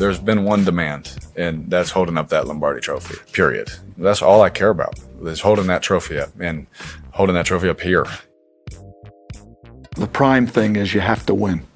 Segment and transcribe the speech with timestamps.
[0.00, 3.68] There's been one demand, and that's holding up that Lombardi trophy, period.
[3.98, 6.66] That's all I care about, is holding that trophy up and
[7.10, 8.06] holding that trophy up here.
[9.96, 11.66] The prime thing is you have to win.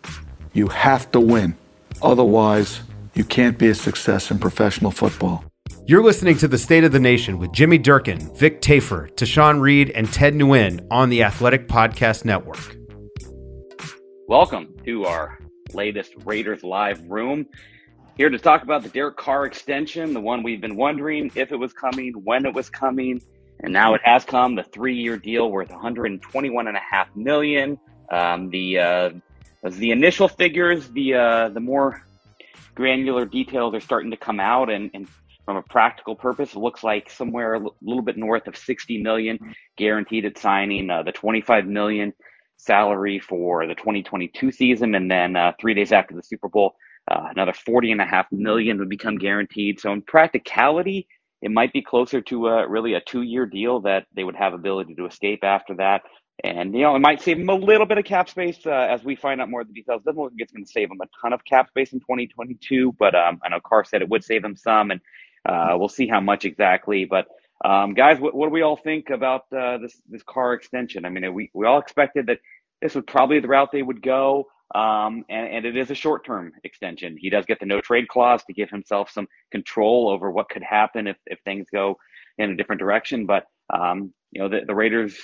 [0.54, 1.54] You have to win.
[2.00, 2.80] Otherwise,
[3.12, 5.44] you can't be a success in professional football.
[5.84, 9.90] You're listening to The State of the Nation with Jimmy Durkin, Vic Tafur, Tashan Reed,
[9.90, 12.74] and Ted Nguyen on the Athletic Podcast Network.
[14.28, 15.38] Welcome to our
[15.74, 17.46] latest Raiders Live room.
[18.16, 21.56] Here to talk about the Derek Carr extension, the one we've been wondering if it
[21.56, 23.20] was coming, when it was coming,
[23.58, 24.54] and now it has come.
[24.54, 27.76] The three-year deal worth 121 and a half million.
[28.12, 29.10] Um, the uh,
[29.64, 32.06] the initial figures, the uh, the more
[32.76, 35.08] granular details are starting to come out, and, and
[35.44, 39.56] from a practical purpose, it looks like somewhere a little bit north of 60 million
[39.76, 40.88] guaranteed at signing.
[40.88, 42.12] Uh, the 25 million
[42.58, 46.76] salary for the 2022 season, and then uh, three days after the Super Bowl,
[47.10, 49.80] uh, another 40 and a half million would become guaranteed.
[49.80, 51.06] So in practicality,
[51.42, 54.94] it might be closer to a, really a two-year deal that they would have ability
[54.94, 56.02] to escape after that.
[56.42, 59.04] And, you know, it might save them a little bit of cap space uh, as
[59.04, 60.02] we find out more of the details.
[60.02, 62.96] Doesn't look like it's going to save them a ton of cap space in 2022,
[62.98, 65.00] but um, I know Carr said it would save them some, and
[65.46, 67.04] uh, we'll see how much exactly.
[67.04, 67.26] But
[67.64, 71.04] um, guys, what, what, do we all think about uh, this this Carr extension?
[71.04, 72.40] I mean, we we all expected that
[72.82, 74.46] this was probably the route they would go.
[74.74, 77.16] Um, and, and, it is a short term extension.
[77.18, 80.62] He does get the no trade clause to give himself some control over what could
[80.62, 81.98] happen if, if things go
[82.38, 83.26] in a different direction.
[83.26, 85.16] But, um, you know, the, the Raiders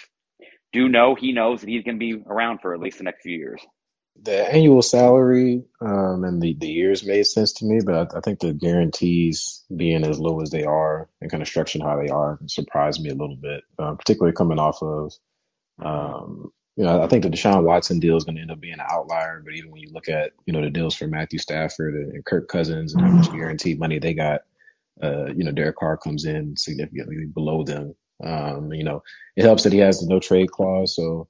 [0.73, 3.23] do know he knows that he's going to be around for at least the next
[3.23, 3.61] few years.
[4.23, 8.21] The annual salary um, and the, the years made sense to me, but I, I,
[8.21, 12.11] think the guarantees being as low as they are and kind of structured how they
[12.11, 15.12] are surprised me a little bit, uh, particularly coming off of
[15.83, 18.73] um, you know, I think the Deshaun Watson deal is going to end up being
[18.73, 19.43] an outlier.
[19.45, 22.49] But even when you look at, you know, the deals for Matthew Stafford and Kirk
[22.49, 24.41] Cousins and how much guaranteed money they got,
[25.03, 27.95] uh, you know, Derek Carr comes in significantly below them.
[28.25, 29.03] Um, you know,
[29.37, 30.97] it helps that he has the no trade clause.
[30.97, 31.29] So,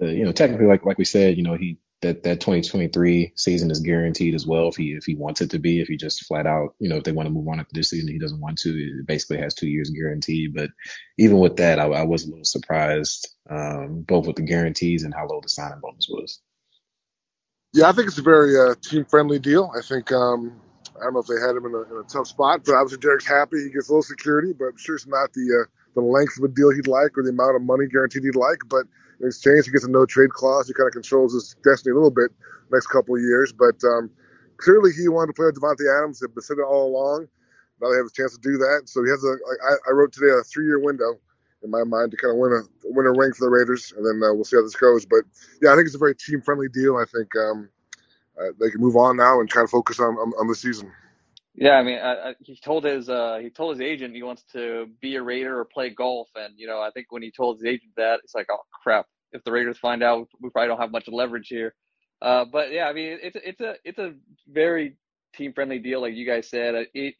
[0.00, 3.70] uh, you know, technically, like like we said, you know, he that that 2023 season
[3.70, 6.26] is guaranteed as well if he if he wants it to be if he just
[6.26, 8.40] flat out you know if they want to move on after this season he doesn't
[8.40, 10.68] want to it basically has two years guaranteed but
[11.16, 15.14] even with that I, I was a little surprised um, both with the guarantees and
[15.14, 16.40] how low the signing bonus was.
[17.72, 19.70] Yeah, I think it's a very uh, team friendly deal.
[19.76, 20.60] I think um,
[20.96, 22.98] I don't know if they had him in a, in a, tough spot, but obviously
[22.98, 23.62] Derek's happy.
[23.62, 26.44] He gets a little security, but I'm sure it's not the uh, the length of
[26.44, 28.60] a deal he'd like or the amount of money guaranteed he'd like.
[28.68, 28.86] But
[29.20, 30.68] in exchange, he gets a no trade clause.
[30.68, 32.30] He kind of controls his destiny a little bit
[32.70, 33.52] next couple of years.
[33.52, 34.10] But um,
[34.58, 36.20] clearly, he wanted to play with Davante Adams.
[36.20, 37.28] They've been it all along.
[37.80, 38.82] Now they have a chance to do that.
[38.86, 39.28] So he has a.
[39.32, 41.18] I, I wrote today a three year window
[41.62, 44.04] in my mind to kind of win a win a ring for the Raiders, and
[44.04, 45.06] then uh, we'll see how this goes.
[45.06, 45.22] But
[45.62, 46.96] yeah, I think it's a very team friendly deal.
[46.96, 47.68] I think um,
[48.40, 50.92] uh, they can move on now and kind of focus on on, on the season.
[51.56, 54.44] Yeah, I mean, I, I, he told his uh, he told his agent he wants
[54.54, 57.58] to be a Raider or play golf, and you know, I think when he told
[57.58, 60.80] his agent that, it's like, oh crap, if the Raiders find out, we probably don't
[60.80, 61.74] have much leverage here.
[62.22, 64.14] Uh, but yeah, I mean, it's it's a it's a
[64.48, 64.96] very
[65.36, 66.74] team friendly deal, like you guys said.
[66.94, 67.14] It,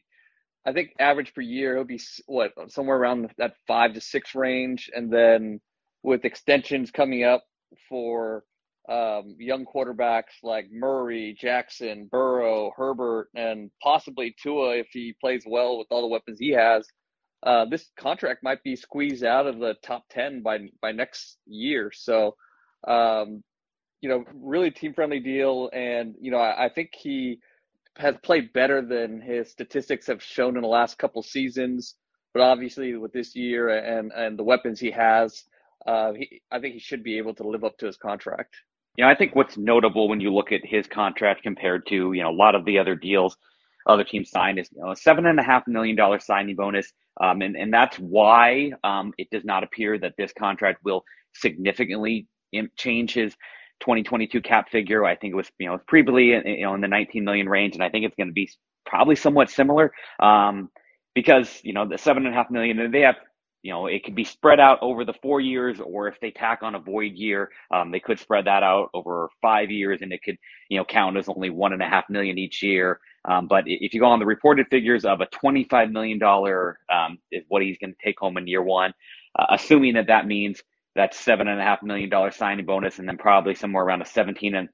[0.65, 4.91] I think average per year it'll be what somewhere around that five to six range,
[4.95, 5.61] and then
[6.03, 7.43] with extensions coming up
[7.89, 8.43] for
[8.87, 15.77] um, young quarterbacks like Murray, Jackson, Burrow, Herbert, and possibly Tua if he plays well
[15.77, 16.87] with all the weapons he has.
[17.43, 21.91] Uh, this contract might be squeezed out of the top 10 by by next year.
[21.93, 22.35] So,
[22.87, 23.43] um,
[24.01, 25.69] you know, really team friendly deal.
[25.73, 27.39] And, you know, I, I, think he
[27.97, 31.95] has played better than his statistics have shown in the last couple seasons.
[32.33, 35.43] But obviously, with this year and, and the weapons he has,
[35.85, 38.55] uh, he, I think he should be able to live up to his contract.
[38.97, 42.23] You know, I think what's notable when you look at his contract compared to, you
[42.23, 43.37] know, a lot of the other deals
[43.87, 46.91] other teams signed is you know, a seven and a half million dollar signing bonus.
[47.21, 51.03] Um, and, and that's why um, it does not appear that this contract will
[51.33, 52.27] significantly
[52.77, 53.33] change his
[53.79, 55.05] 2022 cap figure.
[55.05, 57.83] I think it was, you know, previously, you know, in the 19 million range, and
[57.83, 58.49] I think it's going to be
[58.85, 60.69] probably somewhat similar um,
[61.15, 63.15] because, you know, the seven and a half million, they have
[63.67, 66.59] you know, it could be spread out over the four years, or if they tack
[66.63, 70.21] on a void year, um, they could spread that out over five years, and it
[70.23, 70.37] could,
[70.69, 73.01] you know, count as only one and a half million each year.
[73.25, 77.43] Um, but if you go on the reported figures of a $25 million um, is
[77.49, 78.93] what he's going to take home in year one,
[79.37, 80.63] uh, assuming that that means
[80.95, 84.05] that's seven and a half million dollar signing bonus, and then probably somewhere around a
[84.05, 84.69] 17 and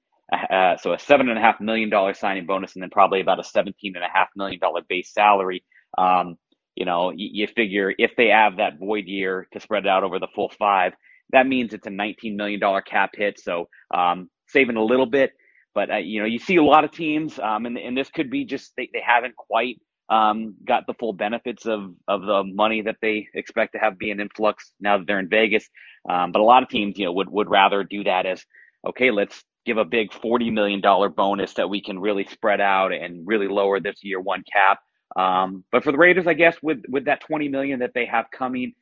[0.52, 3.40] uh, so a seven and a half million dollar signing bonus, and then probably about
[3.40, 5.64] a 17 and a half million dollar base salary.
[5.98, 6.38] Um,
[6.76, 10.20] you know, you, figure if they have that void year to spread it out over
[10.20, 10.94] the full five,
[11.32, 13.40] that means it's a $19 million cap hit.
[13.40, 15.32] So um, saving a little bit,
[15.74, 18.30] but uh, you know, you see a lot of teams, um, and and this could
[18.30, 19.80] be just they, they haven't quite
[20.10, 24.12] um, got the full benefits of of the money that they expect to have be
[24.12, 25.68] an influx now that they're in Vegas.
[26.10, 28.44] Um, but a lot of teams, you know, would would rather do that as
[28.88, 32.94] okay, let's give a big forty million dollar bonus that we can really spread out
[32.94, 34.80] and really lower this year one cap.
[35.16, 38.26] Um, but for the Raiders, I guess with with that 20 million that they have
[38.32, 38.74] coming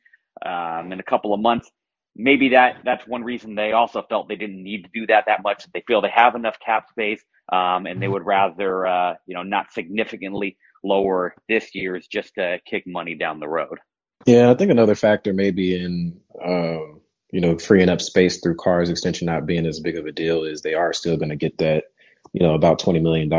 [0.44, 1.70] um, in a couple of months,
[2.16, 5.42] maybe that that's one reason they also felt they didn't need to do that that
[5.42, 5.64] much.
[5.72, 9.42] They feel they have enough cap space, um, and they would rather uh, you know
[9.42, 13.78] not significantly lower this year's just to kick money down the road.
[14.26, 17.00] Yeah, I think another factor maybe in um,
[17.30, 20.44] you know freeing up space through Carr's extension not being as big of a deal
[20.44, 21.84] is they are still going to get that
[22.32, 23.30] you know, about $20 million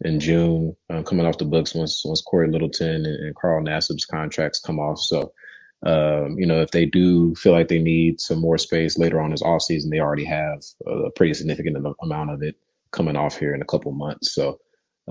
[0.00, 4.06] in June uh, coming off the books once, once Cory Littleton and, and Carl Nassib's
[4.06, 4.98] contracts come off.
[4.98, 5.32] So,
[5.84, 9.30] um, you know, if they do feel like they need some more space later on
[9.30, 12.56] this offseason, they already have a pretty significant amount of it
[12.90, 14.34] coming off here in a couple months.
[14.34, 14.60] So,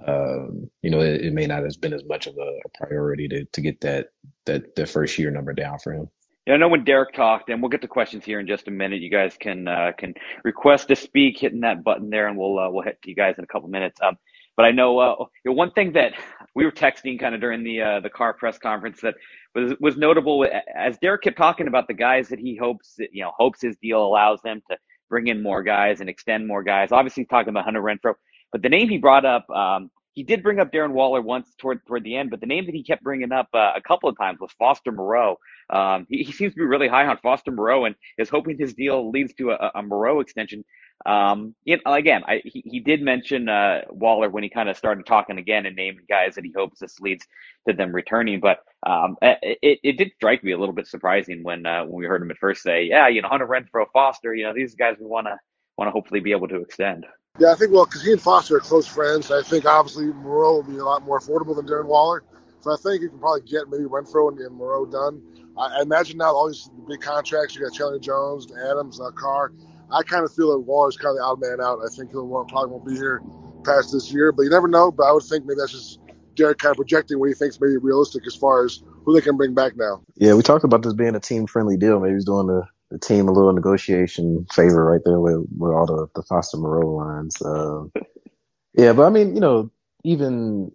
[0.08, 3.28] um, you know, it, it, may not have been as much of a, a priority
[3.28, 4.08] to, to get that,
[4.46, 6.10] that, that first year number down for him.
[6.48, 8.72] Yeah, I know when Derek talked, and we'll get to questions here in just a
[8.72, 9.00] minute.
[9.02, 12.70] You guys can uh, can request to speak, hitting that button there, and we'll uh,
[12.70, 14.00] we'll hit you guys in a couple minutes.
[14.02, 14.18] Um,
[14.58, 16.14] but I know, uh, you know one thing that
[16.56, 19.14] we were texting kind of during the uh, the Carr press conference that
[19.54, 23.22] was was notable as Derek kept talking about the guys that he hopes that, you
[23.22, 24.78] know hopes his deal allows them to
[25.12, 26.92] bring in more guys and extend more guys.
[26.92, 28.16] Obviously, talking about Hunter Renfrow,
[28.52, 31.86] but the name he brought up um, he did bring up Darren Waller once toward
[31.86, 34.18] toward the end, but the name that he kept bringing up uh, a couple of
[34.18, 35.38] times was Foster Moreau.
[35.70, 38.74] Um, he, he, seems to be really high on Foster Moreau and is hoping his
[38.74, 40.66] deal leads to a, a Moreau extension.
[41.06, 44.78] Um, you know, again, I, he, he did mention uh, Waller when he kind of
[44.78, 47.26] started talking again and naming guys that he hopes this leads
[47.68, 48.40] to them returning.
[48.40, 52.06] But um, it, it did strike me a little bit surprising when uh, when we
[52.06, 54.98] heard him at first say, "Yeah, you know, Hunter Renfrow, Foster, you know, these guys
[55.00, 55.38] we want to
[55.78, 57.06] want to hopefully be able to extend."
[57.42, 59.32] Yeah, I think well, because he and Foster are close friends.
[59.32, 62.24] I think obviously Moreau will be a lot more affordable than Darren Waller.
[62.60, 65.24] So I think you can probably get maybe Renfrow and, and Moreau done.
[65.58, 67.56] I, I, imagine now all these big contracts.
[67.56, 69.54] You got Chandler Jones, Adams, uh, Carr.
[69.92, 71.80] I kind of feel that Waller's kind of the odd man out.
[71.84, 73.24] I think he'll won't, probably won't be here
[73.66, 74.92] past this year, but you never know.
[74.92, 76.00] But I would think maybe that's just
[76.36, 79.36] Derek kind of projecting what he thinks maybe realistic as far as who they can
[79.36, 80.04] bring back now.
[80.16, 82.00] Yeah, we talked about this being a team friendly deal.
[82.00, 85.86] Maybe he's doing the the team a little negotiation favor right there with, with all
[85.86, 87.42] the, the Foster Moreau lines.
[87.42, 87.86] Uh,
[88.74, 89.72] yeah, but I mean, you know,
[90.04, 90.72] even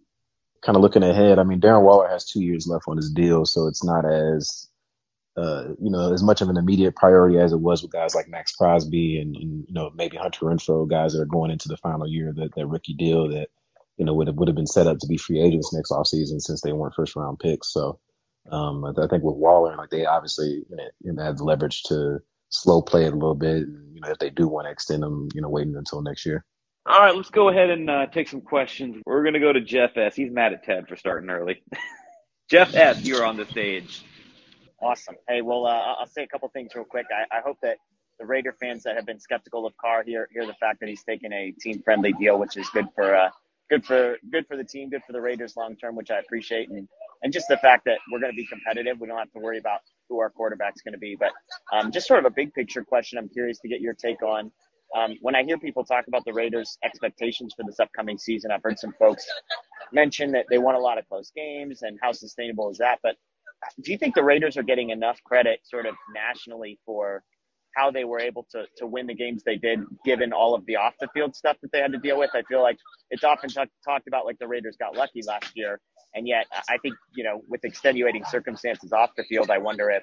[0.62, 3.44] kind of looking ahead, I mean, Darren Waller has two years left on his deal,
[3.44, 4.66] so it's not as,
[5.36, 8.28] uh, you know, as much of an immediate priority as it was with guys like
[8.28, 11.76] Maxx Crosby and, and you know, maybe Hunter Renfrow, guys that are going into the
[11.76, 13.48] final year of that, that rookie deal that,
[13.98, 16.40] you know, would have, would have been set up to be free agents next offseason
[16.40, 17.72] since they weren't first round picks.
[17.72, 18.00] So,
[18.50, 20.64] um, I think with Waller, like they obviously
[21.00, 22.18] you know, have leverage to
[22.50, 23.62] slow play it a little bit.
[23.62, 26.26] And, you know, if they do want to extend them, you know, waiting until next
[26.26, 26.44] year.
[26.86, 29.02] All right, let's go ahead and uh, take some questions.
[29.04, 30.14] We're going to go to Jeff S.
[30.14, 31.62] He's mad at Ted for starting early.
[32.48, 34.04] Jeff S., you're on the stage.
[34.80, 35.16] Awesome.
[35.28, 37.06] Hey, well, uh, I'll say a couple things real quick.
[37.10, 37.78] I, I, hope that
[38.20, 41.02] the Raider fans that have been skeptical of Carr hear hear the fact that he's
[41.02, 43.30] taking a team friendly deal, which is good for uh,
[43.68, 46.68] good for good for the team, good for the Raiders long term, which I appreciate,
[46.68, 46.86] and
[47.22, 48.98] and just the fact that we're going to be competitive.
[49.00, 51.16] We don't have to worry about who our quarterback's going to be.
[51.18, 51.32] But
[51.72, 53.18] um, just sort of a big picture question.
[53.18, 54.50] I'm curious to get your take on.
[54.96, 58.62] Um, when I hear people talk about the Raiders' expectations for this upcoming season, I've
[58.62, 59.26] heard some folks
[59.92, 62.98] mention that they won a lot of close games and how sustainable is that.
[63.02, 63.16] But
[63.82, 67.22] do you think the Raiders are getting enough credit, sort of nationally, for
[67.74, 70.76] how they were able to to win the games they did, given all of the
[70.76, 72.30] off the field stuff that they had to deal with?
[72.34, 72.78] I feel like
[73.10, 75.80] it's often t- talked about like the Raiders got lucky last year,
[76.16, 80.02] and yet I think you know with extenuating circumstances off the field, I wonder if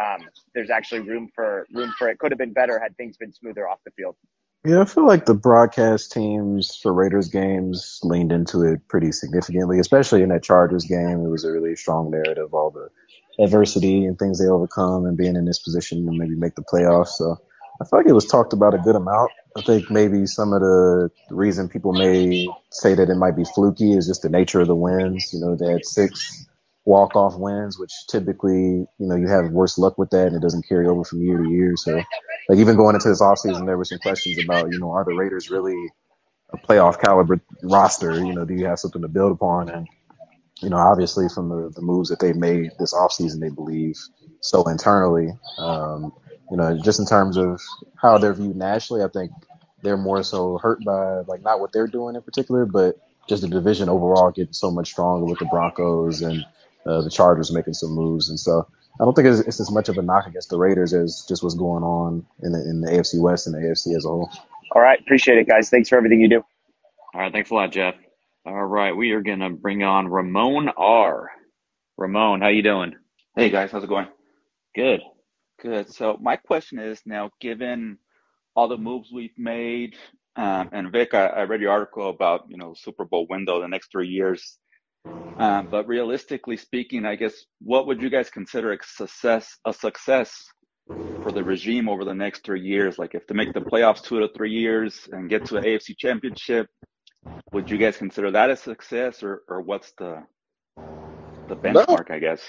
[0.00, 3.32] um, there's actually room for room for it could have been better had things been
[3.32, 4.16] smoother off the field.
[4.64, 9.78] Yeah, I feel like the broadcast teams for Raiders games leaned into it pretty significantly,
[9.78, 11.24] especially in that Chargers game.
[11.24, 12.90] It was a really strong narrative, all the
[13.42, 17.08] adversity and things they overcome and being in this position to maybe make the playoffs.
[17.08, 17.38] So
[17.80, 19.30] I feel like it was talked about a good amount.
[19.56, 23.92] I think maybe some of the reason people may say that it might be fluky
[23.92, 25.30] is just the nature of the wins.
[25.32, 26.46] You know, they had six
[26.84, 30.42] walk off wins, which typically, you know, you have worse luck with that and it
[30.42, 31.74] doesn't carry over from year to year.
[31.76, 31.96] So
[32.48, 35.14] like even going into this offseason, there were some questions about, you know, are the
[35.14, 35.76] Raiders really
[36.52, 38.14] a playoff caliber roster?
[38.14, 39.68] You know, do you have something to build upon?
[39.68, 39.88] And,
[40.62, 43.96] you know, obviously from the, the moves that they've made this offseason, they believe
[44.40, 45.28] so internally.
[45.58, 46.12] Um,
[46.50, 47.60] you know, just in terms of
[47.96, 49.30] how they're viewed nationally, I think
[49.82, 52.96] they're more so hurt by like not what they're doing in particular, but
[53.28, 56.44] just the division overall getting so much stronger with the Broncos and
[56.86, 58.28] uh, the Chargers making some moves.
[58.28, 58.66] And so
[59.00, 61.42] I don't think it's, it's, as much of a knock against the Raiders as just
[61.42, 64.30] what's going on in the, in the AFC West and the AFC as a whole.
[64.72, 65.00] All right.
[65.00, 65.70] Appreciate it, guys.
[65.70, 66.44] Thanks for everything you do.
[67.14, 67.32] All right.
[67.32, 67.94] Thanks a lot, Jeff.
[68.44, 68.92] All right.
[68.96, 71.30] We are going to bring on Ramon R.
[71.96, 72.94] Ramon, how you doing?
[73.36, 73.70] Hey, guys.
[73.70, 74.08] How's it going?
[74.74, 75.00] Good.
[75.60, 75.92] Good.
[75.92, 77.98] So my question is now, given
[78.56, 79.94] all the moves we've made,
[80.36, 83.68] um, and Vic, I, I, read your article about you know Super Bowl window the
[83.68, 84.58] next three years.
[85.38, 90.44] Um, but realistically speaking, I guess what would you guys consider a success a success
[91.22, 92.98] for the regime over the next three years?
[92.98, 95.96] Like if to make the playoffs two to three years and get to an AFC
[95.96, 96.68] championship,
[97.52, 100.22] would you guys consider that a success or, or what's the
[101.48, 102.14] the benchmark, no.
[102.14, 102.40] I guess?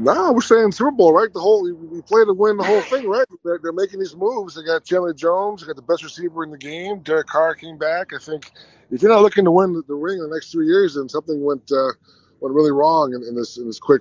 [0.00, 1.30] Nah, we're saying Super Bowl, right?
[1.30, 3.26] The whole we play to win the whole thing, right?
[3.44, 4.54] They're, they're making these moves.
[4.54, 7.00] They got Chandler Jones, they got the best receiver in the game.
[7.00, 8.14] Derek Carr came back.
[8.14, 8.50] I think
[8.90, 11.44] if you're not looking to win the, ring in the next three years, then something
[11.44, 11.92] went uh,
[12.40, 14.00] went really wrong in, in this in this quick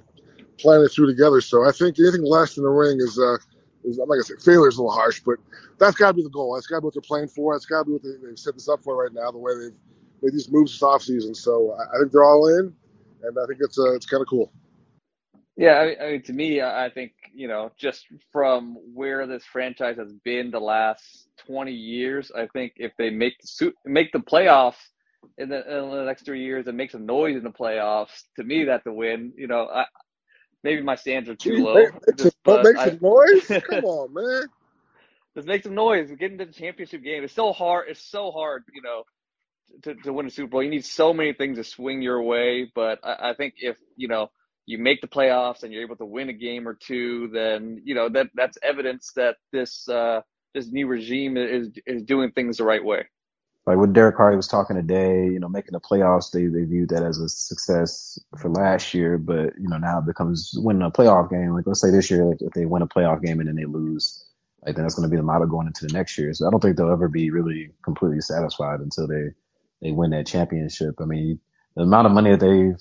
[0.58, 1.42] planning through together.
[1.42, 3.36] So I think anything less than the ring is uh,
[3.84, 5.36] is I'm not gonna say failure is a little harsh, but
[5.80, 6.56] that's got to be the goal.
[6.56, 7.54] That's got to be what they're playing for.
[7.54, 9.32] That's got to be what they, they've set this up for right now.
[9.32, 9.78] The way they've
[10.22, 11.36] made these moves this offseason.
[11.36, 12.74] So I, I think they're all in,
[13.24, 14.50] and I think it's uh, it's kind of cool.
[15.60, 19.98] Yeah, I, I mean, to me, I think you know, just from where this franchise
[20.00, 24.20] has been the last twenty years, I think if they make the suit, make the
[24.22, 24.78] playoffs
[25.38, 28.46] in the, in the next three years and make some noise in the playoffs, to
[28.46, 29.34] me, that's a win.
[29.38, 29.86] You know, I,
[30.64, 31.76] maybe my stands are too low.
[31.76, 33.52] Make, just, some, make some noise.
[33.70, 34.44] Come on, man.
[35.36, 36.12] Just make some noise.
[36.20, 37.24] Get into the championship game.
[37.26, 37.90] It's so hard.
[37.90, 38.64] It's so hard.
[38.74, 39.04] You know,
[39.84, 42.72] to, to win a Super Bowl, you need so many things to swing your way.
[42.76, 44.32] But I, I think if you know
[44.70, 47.96] you make the playoffs and you're able to win a game or two, then you
[47.96, 50.22] know that that's evidence that this uh,
[50.54, 53.04] this new regime is is doing things the right way.
[53.66, 56.90] Like when Derek Carr was talking today, you know, making the playoffs, they they viewed
[56.90, 60.92] that as a success for last year, but you know now it becomes winning a
[60.92, 61.52] playoff game.
[61.52, 63.66] Like let's say this year, like if they win a playoff game and then they
[63.66, 64.24] lose,
[64.64, 66.32] like then that's going to be the model going into the next year.
[66.36, 69.30] So I don't think they'll ever be really completely satisfied until they
[69.82, 71.02] they win that championship.
[71.02, 71.40] I mean,
[71.76, 72.80] the amount of money that they've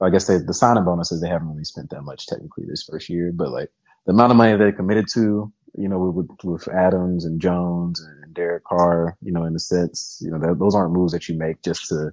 [0.00, 3.08] I guess they, the signing bonuses they haven't really spent that much technically this first
[3.08, 3.70] year, but like
[4.06, 8.34] the amount of money they committed to, you know, with, with Adams and Jones and
[8.34, 11.36] Derek Carr, you know, in the sense, you know, that, those aren't moves that you
[11.36, 12.12] make just to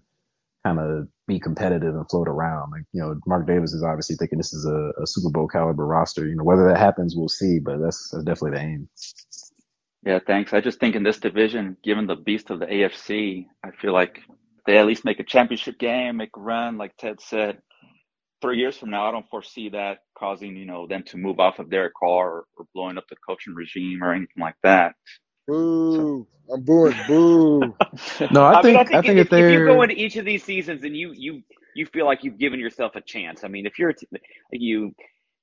[0.63, 2.71] kind of be competitive and float around.
[2.71, 5.85] Like, you know, Mark Davis is obviously thinking this is a, a Super Bowl caliber
[5.85, 6.27] roster.
[6.27, 8.89] You know, whether that happens, we'll see, but that's, that's definitely the aim.
[10.03, 10.53] Yeah, thanks.
[10.53, 14.19] I just think in this division, given the beast of the AFC, I feel like
[14.65, 17.59] they at least make a championship game, make a run, like Ted said
[18.41, 21.59] three years from now, I don't foresee that causing you know them to move off
[21.59, 24.95] of their Carr or, or blowing up the coaching regime or anything like that.
[25.47, 25.95] Boo!
[25.95, 26.53] So.
[26.53, 26.95] I'm booing.
[27.07, 27.59] Boo!
[28.31, 30.15] no, I, I think, mean, I think I think if, if, you go into each
[30.15, 31.41] of these seasons and you you
[31.75, 33.43] you feel like you've given yourself a chance.
[33.43, 33.93] I mean, if you're
[34.51, 34.95] you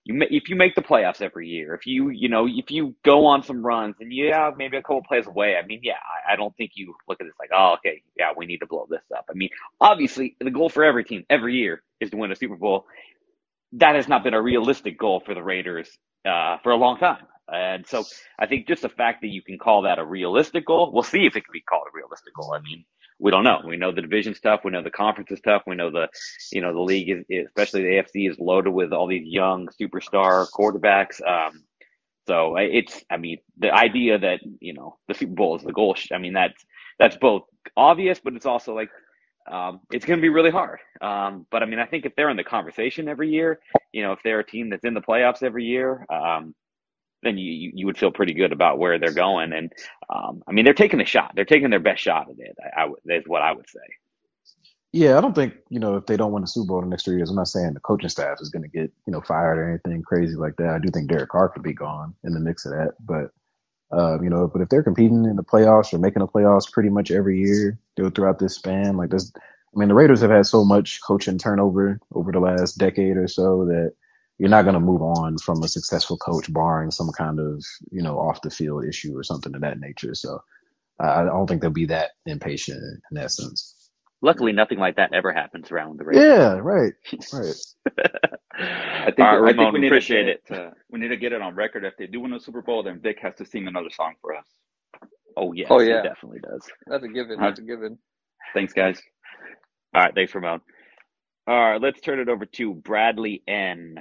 [0.05, 3.27] you if you make the playoffs every year, if you you know if you go
[3.27, 5.95] on some runs and yeah maybe a couple plays away, I mean yeah
[6.29, 8.67] I, I don't think you look at this like oh okay yeah we need to
[8.67, 9.27] blow this up.
[9.31, 12.57] I mean obviously the goal for every team every year is to win a Super
[12.57, 12.87] Bowl.
[13.75, 15.91] That has not been a realistic goal for the Raiders
[16.27, 17.27] uh, for a long time.
[17.49, 18.05] And so
[18.39, 21.27] I think just the fact that you can call that a realistic goal, we'll see
[21.27, 22.55] if it can be called a realistic goal.
[22.55, 22.85] I mean,
[23.23, 23.61] we don't know.
[23.67, 24.63] We know the division stuff.
[24.65, 25.63] We know the conference is tough.
[25.67, 26.09] We know the,
[26.53, 30.47] you know, the league is, especially the AFC is loaded with all these young superstar
[30.51, 31.21] quarterbacks.
[31.27, 31.65] Um,
[32.29, 35.97] So it's, I mean, the idea that you know the Super Bowl is the goal.
[36.13, 36.65] I mean, that's
[36.99, 37.43] that's both
[37.77, 38.91] obvious, but it's also like
[39.51, 40.79] um, it's going to be really hard.
[41.01, 43.61] Um, but I mean, I think if they're in the conversation every year,
[43.93, 46.55] you know, if they're a team that's in the playoffs every year, um,
[47.23, 49.53] then you, you would feel pretty good about where they're going.
[49.53, 49.73] And
[50.11, 51.33] um, I mean, they're taking a shot.
[51.35, 52.57] They're taking their best shot at it.
[52.77, 53.81] I, I, is what I would say.
[54.93, 56.91] Yeah, I don't think you know if they don't win the Super Bowl in the
[56.91, 57.31] next three years.
[57.31, 60.03] I'm not saying the coaching staff is going to get you know fired or anything
[60.03, 60.75] crazy like that.
[60.75, 63.31] I do think Derek Carr could be gone in the mix of that, but
[63.97, 66.91] uh, you know, but if they're competing in the playoffs or making the playoffs pretty
[66.91, 70.65] much every year throughout this span, like this, I mean, the Raiders have had so
[70.65, 73.95] much coaching turnover over the last decade or so that
[74.39, 78.03] you're not going to move on from a successful coach, barring some kind of you
[78.03, 80.15] know off the field issue or something of that nature.
[80.15, 80.43] So
[81.01, 83.91] I don't think they'll be that impatient in that sense.
[84.21, 86.25] Luckily, nothing like that ever happens around the Raiders.
[86.25, 86.93] Yeah, right,
[87.33, 87.55] right.
[88.55, 90.47] I think, right, I think we need appreciate to, it.
[90.47, 91.85] To, we need to get it on record.
[91.85, 94.37] If they do win a Super Bowl, then Vic has to sing another song for
[94.37, 94.47] us.
[95.37, 96.69] Oh yes, oh yeah, definitely does.
[96.87, 97.41] That's a given.
[97.41, 97.99] That's a given.
[98.55, 99.01] Thanks, guys.
[99.95, 100.61] All right, thanks, Ramon.
[101.49, 103.97] All right, let's turn it over to Bradley N.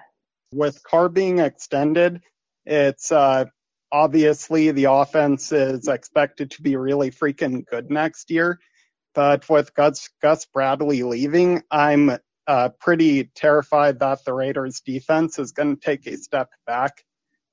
[0.53, 2.21] With Carr being extended,
[2.65, 3.45] it's uh,
[3.91, 8.59] obviously the offense is expected to be really freaking good next year.
[9.13, 12.17] But with Gus, Gus Bradley leaving, I'm
[12.47, 17.03] uh, pretty terrified that the Raiders defense is going to take a step back.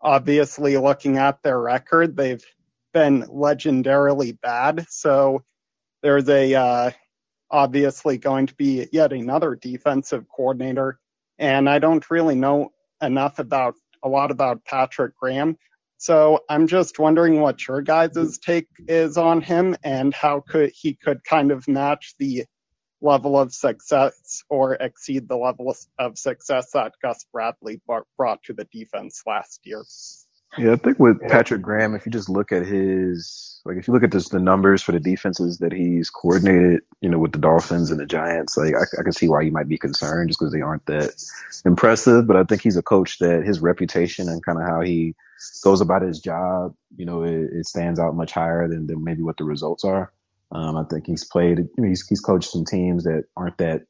[0.00, 2.45] Obviously, looking at their record, they've
[2.93, 4.87] been legendarily bad.
[4.88, 5.45] So
[6.02, 6.90] there's a uh,
[7.50, 10.99] obviously going to be yet another defensive coordinator.
[11.38, 12.71] And I don't really know
[13.02, 15.57] enough about a lot about Patrick Graham.
[15.97, 20.95] So I'm just wondering what your guys' take is on him and how could he
[20.95, 22.45] could kind of match the
[23.00, 27.81] level of success or exceed the level of success that Gus Bradley
[28.17, 29.85] brought to the defense last year.
[30.57, 33.95] Yeah, I think with Patrick Graham, if you just look at his, like, if you
[33.95, 37.38] look at just the numbers for the defenses that he's coordinated, you know, with the
[37.38, 40.40] Dolphins and the Giants, like, I, I can see why you might be concerned just
[40.40, 41.12] because they aren't that
[41.64, 42.26] impressive.
[42.26, 45.14] But I think he's a coach that his reputation and kind of how he
[45.62, 49.23] goes about his job, you know, it, it stands out much higher than, than maybe
[49.23, 50.13] what the results are.
[50.50, 53.82] Um, I think he's played, you know, he's, he's coached some teams that aren't that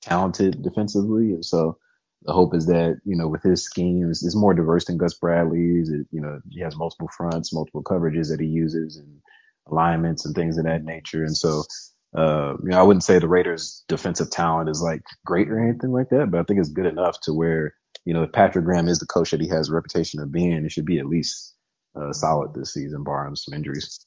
[0.00, 1.32] talented defensively.
[1.32, 1.78] And so
[2.24, 5.90] the hope is that, you know, with his schemes, it's, more diverse than Gus Bradley's.
[5.90, 9.20] It, you know, he has multiple fronts, multiple coverages that he uses and
[9.66, 11.24] alignments and things of that nature.
[11.24, 11.64] And so,
[12.16, 15.92] uh, you know, I wouldn't say the Raiders defensive talent is like great or anything
[15.92, 18.88] like that, but I think it's good enough to where, you know, if Patrick Graham
[18.88, 21.54] is the coach that he has a reputation of being, it should be at least
[21.94, 24.04] uh, solid this season, barring some injuries.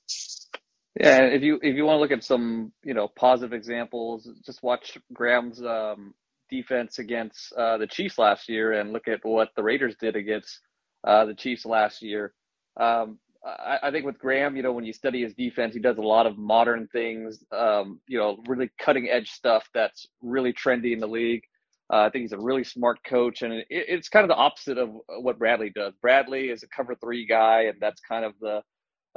[1.00, 4.64] Yeah, if you if you want to look at some you know positive examples, just
[4.64, 6.16] watch Graham's um,
[6.50, 10.60] defense against uh, the Chiefs last year, and look at what the Raiders did against
[11.06, 12.34] uh, the Chiefs last year.
[12.80, 15.98] Um, I, I, think with Graham, you know, when you study his defense, he does
[15.98, 20.94] a lot of modern things, um, you know, really cutting edge stuff that's really trendy
[20.94, 21.44] in the league.
[21.92, 24.78] Uh, I think he's a really smart coach, and it, it's kind of the opposite
[24.78, 25.94] of what Bradley does.
[26.02, 28.62] Bradley is a cover three guy, and that's kind of the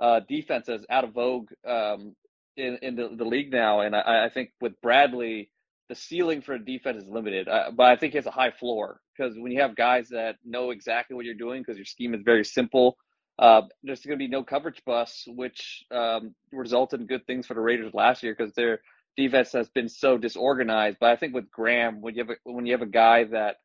[0.00, 2.14] uh, defense is out of vogue um,
[2.56, 5.50] in in the, the league now, and I, I, think with Bradley,
[5.90, 8.52] the ceiling for a defense is limited, uh, but I think he has a high
[8.52, 12.14] floor because when you have guys that know exactly what you're doing because your scheme
[12.14, 12.96] is very simple,
[13.40, 17.54] uh, there's going to be no coverage busts, which um, resulted in good things for
[17.54, 18.80] the Raiders last year because their
[19.16, 20.98] defense has been so disorganized.
[21.00, 23.56] But I think with Graham, when you have a, when you have a guy that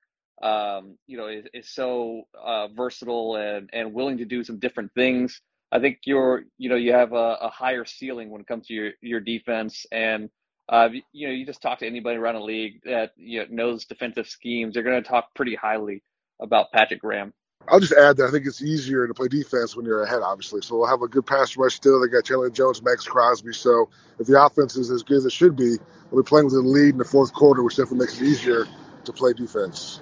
[0.41, 4.91] um, you know is, is so uh, versatile and and willing to do some different
[4.95, 5.41] things.
[5.71, 8.73] I think you're, you know, you have a, a higher ceiling when it comes to
[8.73, 9.85] your, your defense.
[9.91, 10.29] And,
[10.67, 13.85] uh, you know, you just talk to anybody around the league that you know, knows
[13.85, 14.73] defensive schemes.
[14.73, 16.03] They're going to talk pretty highly
[16.41, 17.33] about Patrick Graham.
[17.67, 20.61] I'll just add that I think it's easier to play defense when you're ahead, obviously.
[20.61, 21.99] So we'll have a good pass rush still.
[21.99, 23.53] They got Chandler Jones, Maxx Crosby.
[23.53, 25.77] So if the offense is as good as it should be,
[26.11, 28.67] we'll be playing with the lead in the fourth quarter, which definitely makes it easier
[29.05, 30.01] to play defense.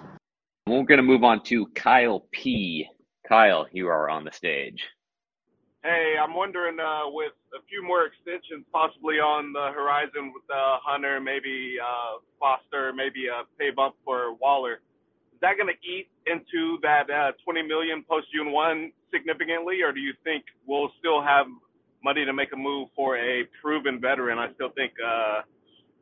[0.67, 2.87] We're going to move on to Kyle P.
[3.27, 4.83] Kyle, you are on the stage.
[5.83, 10.79] Hey, I'm wondering uh, with a few more extensions possibly on the horizon with uh,
[10.79, 14.79] Hunter, maybe uh, Foster, maybe a pay bump for Waller.
[15.33, 19.91] Is that going to eat into that uh, 20 million post June one significantly, or
[19.91, 21.47] do you think we'll still have
[22.01, 24.39] money to make a move for a proven veteran?
[24.39, 25.41] I still think uh,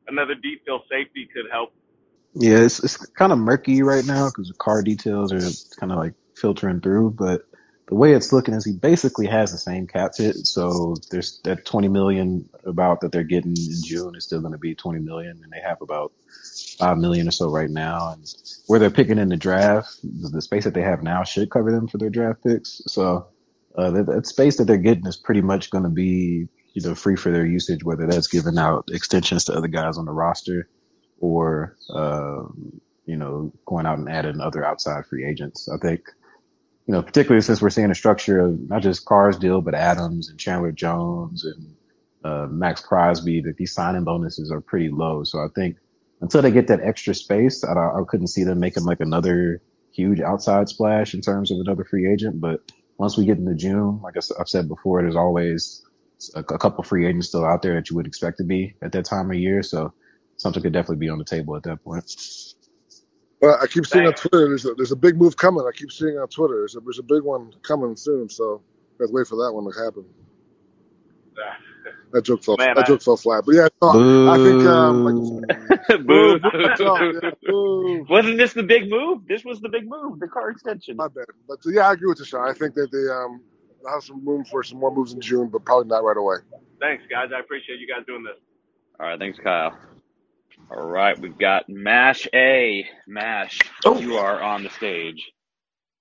[0.08, 1.74] another detail safety could help.
[2.36, 5.42] Yeah, it's it's kind of murky right now because the Carr details are
[5.80, 7.42] kind of like filtering through, but
[7.92, 10.48] the way it's looking is he basically has the same cap hit.
[10.48, 14.58] So there's that 20 million about that they're getting in June is still going to
[14.58, 16.14] be 20 million, and they have about
[16.80, 18.14] five million or so right now.
[18.14, 18.26] And
[18.68, 21.90] where they're picking in the draft, the space that they have now should cover them
[21.90, 22.82] for their draft picks.
[22.88, 23.28] So
[23.76, 26.96] uh, that, that space that they're getting is pretty much going to be you know
[26.96, 30.70] free for their usage, whether that's giving out extensions to other guys on the roster
[31.20, 32.44] or uh,
[33.06, 35.68] you know going out and adding other outside free agents.
[35.68, 36.06] I think
[36.88, 40.30] you know particularly since we're seeing a structure of not just Carr's deal, but Adams
[40.30, 41.76] and Chandler Jones and
[42.24, 45.24] uh, Maxx Crosby, that these signing bonuses are pretty low.
[45.24, 45.78] So I think
[46.22, 50.20] until they get that extra space, I, I couldn't see them making like another huge
[50.22, 52.40] outside splash in terms of another free agent.
[52.40, 52.62] But
[52.98, 55.84] once we get into June, like I've said before, there's always
[56.36, 58.92] a, a couple free agents still out there that you would expect to be at
[58.92, 59.64] that time of year.
[59.64, 59.94] So
[60.38, 62.04] something could definitely be on the table at that point.
[63.42, 65.66] Well, I keep seeing on Twitter there's a, there's a big move coming.
[65.68, 68.30] I keep seeing on Twitter there's a, there's a big one coming soon.
[68.30, 68.62] So
[69.00, 70.06] let's wait for that one to happen.
[72.12, 72.58] That joke fell.
[72.58, 73.44] Man, that I- joke fell flat.
[73.46, 76.40] But yeah, no, I think um, like, Boo.
[76.44, 78.06] yeah, boo.
[78.10, 79.26] Wasn't this the big move?
[79.28, 80.98] This was the big move, the Carr extension.
[80.98, 81.26] My bad.
[81.48, 82.48] But uh, yeah, I agree with Tashan.
[82.50, 83.42] I think that they um
[83.92, 86.38] have some room for some more moves in June, but probably not right away.
[86.80, 87.30] Thanks, guys.
[87.36, 88.38] I appreciate you guys doing this.
[89.00, 89.78] All right, thanks, Kyle.
[90.74, 92.88] All right, we've got Mash A.
[93.06, 94.00] Mash, Oh.
[94.00, 95.32] you are on the stage.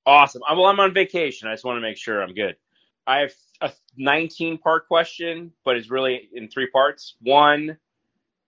[0.07, 0.43] Awesome.
[0.49, 1.49] Well, I'm on vacation.
[1.49, 2.55] I just want to make sure I'm good.
[3.07, 7.17] I have a 19 part question, but it's really in three parts.
[7.21, 7.79] One,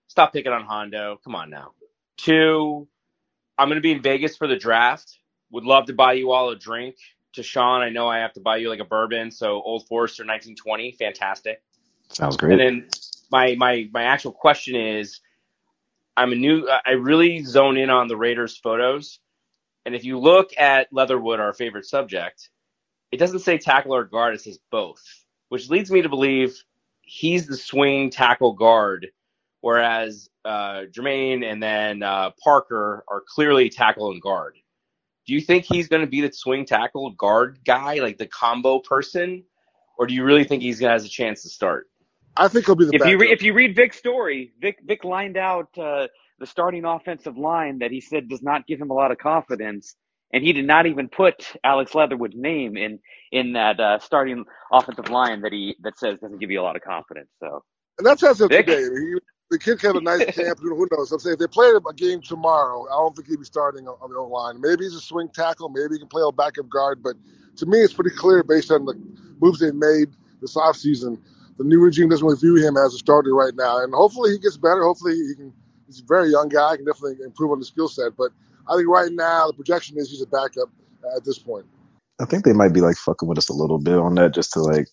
[0.06, 1.18] stop picking on Hondo.
[1.24, 1.72] Come on now.
[2.18, 2.86] Two,
[3.58, 5.18] I'm going to be in Vegas for the draft.
[5.50, 6.96] Would love to buy you all a drink.
[7.36, 9.30] Tashan, I know I have to buy you like a bourbon.
[9.32, 11.62] So Old Forester 1920, fantastic.
[12.08, 12.52] Sounds great.
[12.52, 12.88] And then
[13.30, 15.20] my my my actual question is,
[16.16, 16.68] I'm a new.
[16.84, 19.18] I really zone in on the Raiders photos,
[19.86, 22.50] and if you look at Leatherwood, our favorite subject,
[23.10, 24.34] it doesn't say tackle or guard.
[24.34, 25.02] It says both,
[25.48, 26.62] which leads me to believe
[27.02, 29.08] he's the swing tackle guard,
[29.60, 34.56] whereas uh, Jermaine and then uh, Parker are clearly tackle and guard.
[35.26, 38.80] Do you think he's going to be the swing tackle guard guy, like the combo
[38.80, 39.44] person,
[39.98, 41.88] or do you really think he's going to has a chance to start?
[42.36, 45.04] I think he'll be the If you re- if you read Vic's story, Vic Vic
[45.04, 46.08] lined out uh,
[46.40, 49.96] the starting offensive line that he said does not give him a lot of confidence,
[50.32, 53.00] and he did not even put Alex Leatherwood's name in
[53.32, 56.76] in that uh, starting offensive line that he that says doesn't give you a lot
[56.76, 57.30] of confidence.
[57.40, 57.64] So
[57.98, 58.66] And that's as of Vic?
[58.66, 58.82] today.
[58.82, 59.16] He,
[59.52, 60.60] the kid had a nice camp.
[60.60, 61.12] Who knows?
[61.12, 64.10] I'm saying if they played a game tomorrow, I don't think he'd be starting on,
[64.10, 64.60] the O line.
[64.60, 65.70] Maybe he's a swing tackle.
[65.70, 67.02] Maybe he can play a backup guard.
[67.02, 67.16] But
[67.58, 68.94] to me, it's pretty clear based on the
[69.40, 70.08] moves they've made
[70.42, 71.18] this offseason,
[71.58, 73.82] the new regime doesn't really view him as a starter right now.
[73.82, 74.82] And hopefully he gets better.
[74.82, 75.52] Hopefully he can.
[75.86, 76.76] He's a very young guy.
[76.76, 78.16] Can definitely improve on the skill set.
[78.16, 78.30] But
[78.68, 80.70] I think right now the projection is he's a backup
[81.16, 81.66] at this point.
[82.20, 84.52] I think they might be like fucking with us a little bit on that just
[84.52, 84.86] to like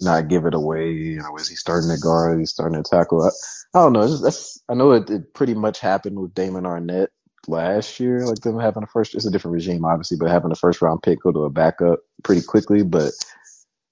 [0.00, 0.90] not give it away.
[0.90, 2.40] You know, is he starting to guard?
[2.40, 3.22] Is he starting to tackle?
[3.22, 4.06] I, I don't know.
[4.16, 7.08] That's I know it, it pretty much happened with Damon Arnette
[7.48, 8.26] last year.
[8.26, 11.02] Like them having a first, it's a different regime obviously, but having a first round
[11.02, 12.82] pick go to a backup pretty quickly.
[12.82, 13.12] But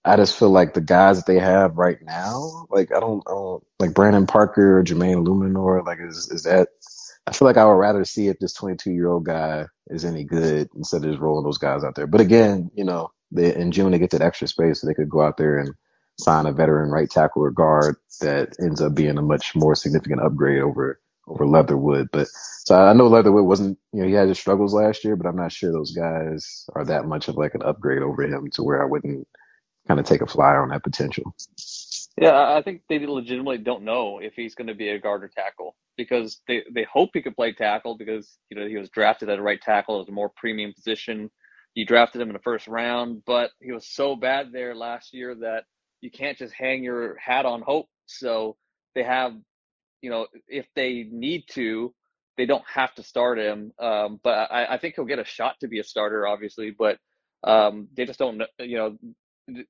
[0.05, 3.31] I just feel like the guys that they have right now, like I don't, I
[3.31, 5.85] don't like Brandon Parker or Jermaine Eluemunor.
[5.85, 6.69] Like is is that?
[7.27, 10.25] I feel like I would rather see if this 22 year old guy is any
[10.25, 12.07] good instead of just rolling those guys out there.
[12.07, 15.11] But again, you know, they, in June they get that extra space so they could
[15.11, 15.75] go out there and
[16.19, 20.23] sign a veteran right tackle or guard that ends up being a much more significant
[20.23, 22.09] upgrade over over Leatherwood.
[22.11, 22.29] But
[22.65, 25.37] so I know Leatherwood wasn't, you know, he had his struggles last year, but I'm
[25.37, 28.83] not sure those guys are that much of like an upgrade over him to where
[28.83, 29.29] I wouldn't
[29.89, 31.35] kind of take a flyer on that potential.
[32.21, 35.29] Yeah, I think they legitimately don't know if he's going to be a guard or
[35.29, 39.29] tackle because they, they hope he could play tackle because you know he was drafted
[39.29, 41.31] at a right tackle as a more premium position.
[41.75, 45.35] You drafted him in the first round, but he was so bad there last year
[45.37, 45.65] that
[46.01, 47.87] you can't just hang your hat on hope.
[48.07, 48.57] So
[48.95, 49.35] they have,
[50.03, 51.95] you know, if they need to,
[52.37, 53.73] they don't have to start him.
[53.79, 56.71] Um, but I, I think he'll get a shot to be a starter, obviously.
[56.77, 56.99] But
[57.45, 58.99] um, they just don't you know,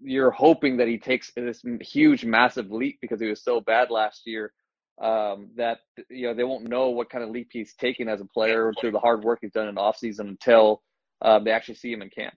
[0.01, 4.23] you're hoping that he takes this huge, massive leap because he was so bad last
[4.27, 4.53] year
[5.01, 5.79] um, that
[6.11, 8.91] you know they won't know what kind of leap he's taking as a player through
[8.93, 10.83] the hard work he's done in the offseason until
[11.23, 12.35] uh, they actually see him in camp.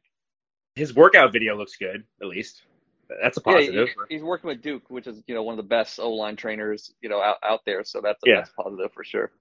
[0.75, 2.61] His workout video looks good, at least.
[3.21, 3.89] That's a Yeah, positive.
[4.09, 6.35] he- he's working with Duke, which is you know one of the best O line
[6.35, 7.83] trainers you know out, out there.
[7.83, 8.35] So that's Yeah.
[8.35, 9.31] that's positive for sure.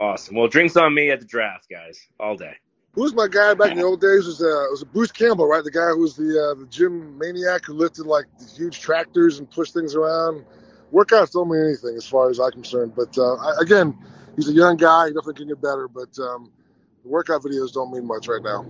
[0.00, 0.36] Awesome.
[0.36, 2.54] Well, drinks on me at the draft, guys, all day.
[2.96, 4.26] Who's my guy back in the old days?
[4.26, 5.64] Was uh, was Bruce Campbell, right?
[5.64, 9.38] The guy who was the uh, the gym maniac who lifted like the huge tractors
[9.38, 10.46] and pushed things around.
[10.92, 12.94] Workouts don't mean anything as far as I'm concerned.
[12.96, 13.98] But uh, I, again,
[14.36, 15.08] he's a young guy.
[15.08, 15.88] He definitely can get better.
[15.88, 16.52] But um,
[17.04, 18.66] the workout videos don't mean much right now.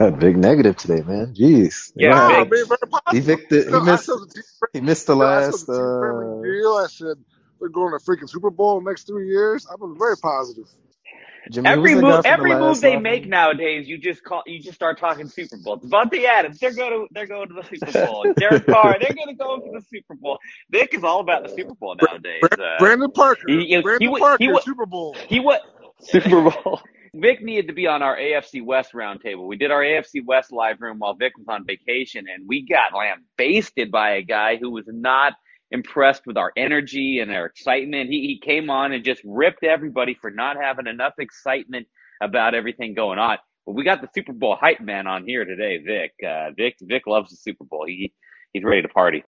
[0.00, 1.34] That big negative today, man.
[1.34, 1.92] Jeez.
[1.96, 2.40] Yeah, Nah, big.
[2.42, 2.78] I'm being very
[3.10, 3.20] He positive.
[3.20, 4.28] Victor, he missed said the
[4.72, 6.42] he missed the No, I said last the uh...
[6.42, 6.74] deal.
[6.76, 7.16] I said
[7.60, 9.66] they're going to freaking Super Bowl in the next three years.
[9.72, 10.68] I've been very positive.
[11.50, 13.28] Jimmy, Every move, from the every move they live make room?
[13.28, 15.78] nowadays, you just call, you just start talking Super Bowl.
[15.80, 18.26] Davante Adams, they're going to, they're going to the Super Bowl.
[18.38, 20.38] Derek Carr, they're going to go to the Super Bowl.
[20.70, 22.50] Vic is all about the Super Bowl nowadays.
[22.58, 23.46] Uh, Brandon Parker.
[23.46, 25.20] he, he, he, Brandon wa- Parker, he, wa- Super Bowl.
[25.28, 25.60] he was
[26.00, 26.80] Super Bowl.
[27.14, 29.46] Vic needed to be on our AFC West roundtable.
[29.46, 32.92] We did our AFC West live room while Vic was on vacation, and we got
[32.96, 35.34] lambasted by a guy who was not
[35.72, 38.10] impressed with our energy and our excitement.
[38.10, 41.86] He he came on and just ripped everybody for not having enough excitement
[42.22, 43.38] about everything going on.
[43.66, 46.12] But we got the Super Bowl hype man on here today, Vic.
[46.24, 47.86] Uh, Vic Vic loves the Super Bowl.
[47.86, 48.12] He
[48.52, 49.24] he's ready to party.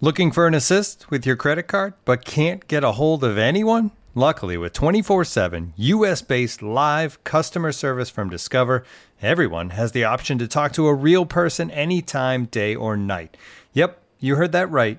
[0.00, 3.90] Looking for an assist with your credit card but can't get a hold of anyone?
[4.14, 8.84] Luckily, with 24 7 US based live customer service from Discover,
[9.20, 13.36] everyone has the option to talk to a real person anytime, day or night.
[13.72, 14.98] Yep, you heard that right.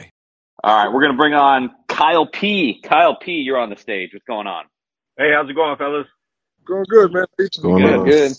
[0.63, 2.81] All right, we're gonna bring on Kyle P.
[2.83, 3.31] Kyle P.
[3.33, 4.11] You're on the stage.
[4.13, 4.65] What's going on?
[5.17, 6.07] Hey, how's it going, fellas?
[6.65, 7.25] Going good, man.
[7.61, 8.05] going Good, on?
[8.05, 8.33] good.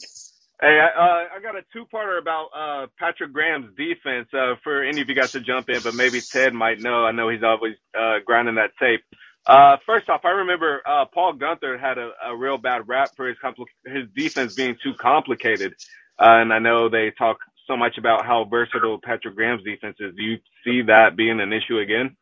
[0.61, 4.29] Hey, I, uh, I got a two-parter about uh, Patrick Graham's defense.
[4.35, 7.05] Uh, for any of you guys to jump in, but maybe Ted might know.
[7.05, 9.01] I know he's always uh, grinding that tape.
[9.47, 13.29] Uh, first off, I remember uh, Paul Guenther had a, a real bad rap for
[13.29, 15.73] his compli- his defense being too complicated,
[16.21, 17.39] uh, and I know they talk
[17.73, 20.15] so much about how versatile Patrick Graham's defense is.
[20.15, 22.15] Do you see that being an issue again?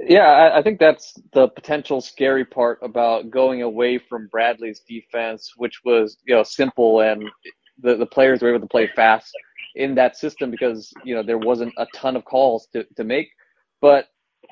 [0.00, 5.52] Yeah, I, I think that's the potential scary part about going away from Bradley's defense,
[5.56, 7.22] which was you know simple and
[7.80, 9.30] the the players were able to play fast
[9.76, 13.28] in that system because you know there wasn't a ton of calls to to make.
[13.80, 14.06] But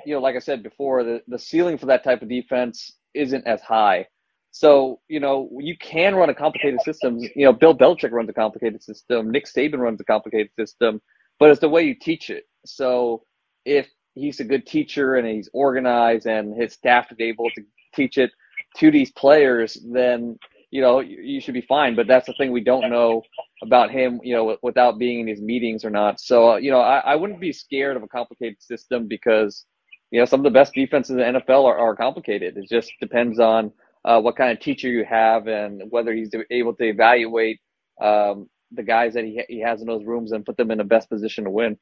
[0.05, 3.47] you know, like I said before, the the ceiling for that type of defense isn't
[3.47, 4.07] as high.
[4.53, 7.19] So you know you can run a complicated system.
[7.19, 9.31] You know, Bill Belichick runs a complicated system.
[9.31, 11.01] Nick Saban runs a complicated system,
[11.39, 12.45] but it's the way you teach it.
[12.67, 13.25] So
[13.65, 17.63] if he's a good teacher and he's organized and his staff is able to
[17.95, 18.31] teach it
[18.77, 20.39] to these players, then
[20.71, 21.97] you know you, you should be fine.
[21.97, 23.23] But that's the thing we don't know
[23.63, 26.21] about him, you know, without being in these meetings or not.
[26.21, 29.65] So uh, you know, I, I wouldn't be scared of a complicated system because
[30.11, 32.59] you know some of the best defenses in the NFL are, are complicated.
[32.59, 33.73] It just depends on
[34.05, 37.61] uh, what kind of teacher you have and whether he's able to evaluate
[38.01, 40.85] um, the guys that he he has in those rooms and put them in the
[40.85, 41.79] best position to win.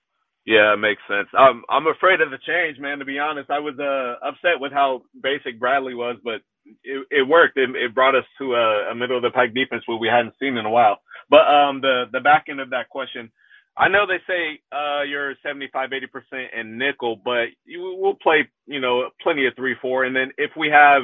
[0.47, 1.29] Yeah, it makes sense.
[1.37, 2.99] I'm I'm afraid of the change, man.
[2.99, 6.41] To be honest, I was uh, upset with how basic Bradley was, but
[6.83, 7.57] it, it worked.
[7.57, 10.35] It, it brought us to a, a middle of the pack defense where we hadn't
[10.41, 10.99] seen in a while.
[11.29, 13.31] But um, the the back end of that question,
[13.77, 18.49] I know they say uh, you're 75, 80 percent in nickel, but you, we'll play
[18.67, 21.03] you know plenty of three four, and then if we have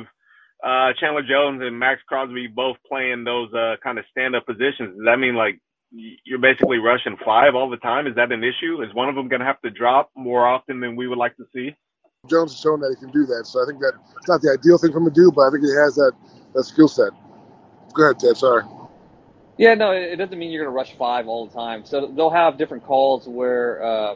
[0.65, 4.97] uh, Chandler Jones and Maxx Crosby both playing those uh, kind of stand up positions,
[4.97, 5.61] does that mean like
[5.93, 8.07] you're basically rushing five all the time.
[8.07, 8.83] Is that an issue?
[8.83, 11.37] Is one of them going to have to drop more often than we would like
[11.37, 11.75] to see?
[12.29, 14.51] Jones has shown that he can do that, so I think that it's not the
[14.59, 16.13] ideal thing for him to do, but I think he has that
[16.55, 17.13] that skill set.
[17.95, 18.37] Go ahead, Ted.
[18.37, 18.65] Sorry.
[19.59, 21.85] Yeah, no, it it doesn't mean you're going to rush five all the time.
[21.85, 24.15] So they'll have different calls where uh,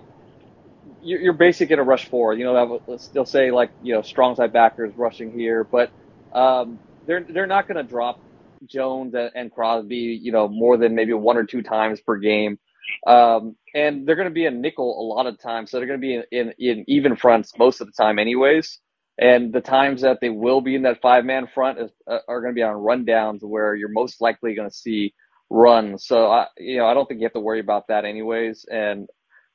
[1.03, 2.35] you're, you're basically going to rush four.
[2.35, 5.91] You know, they'll- they'll say like you know strong side backers rushing here, but
[6.33, 8.21] um, they're they're not going to drop
[8.67, 12.59] Jones and, Crosby, you know, more than maybe one or two times per game.
[13.07, 16.01] Um, and they're going to be in nickel a lot of times, so they're going
[16.01, 18.79] to be in, in, in even fronts most of the time, anyways.
[19.19, 22.41] And the times that they will be in that five man front is, uh, are
[22.41, 25.15] going to be on rundowns where you're most likely going to see
[25.51, 26.07] runs.
[26.07, 28.65] So I, you know, I don't think you have to worry about that, anyways.
[28.71, 29.09] And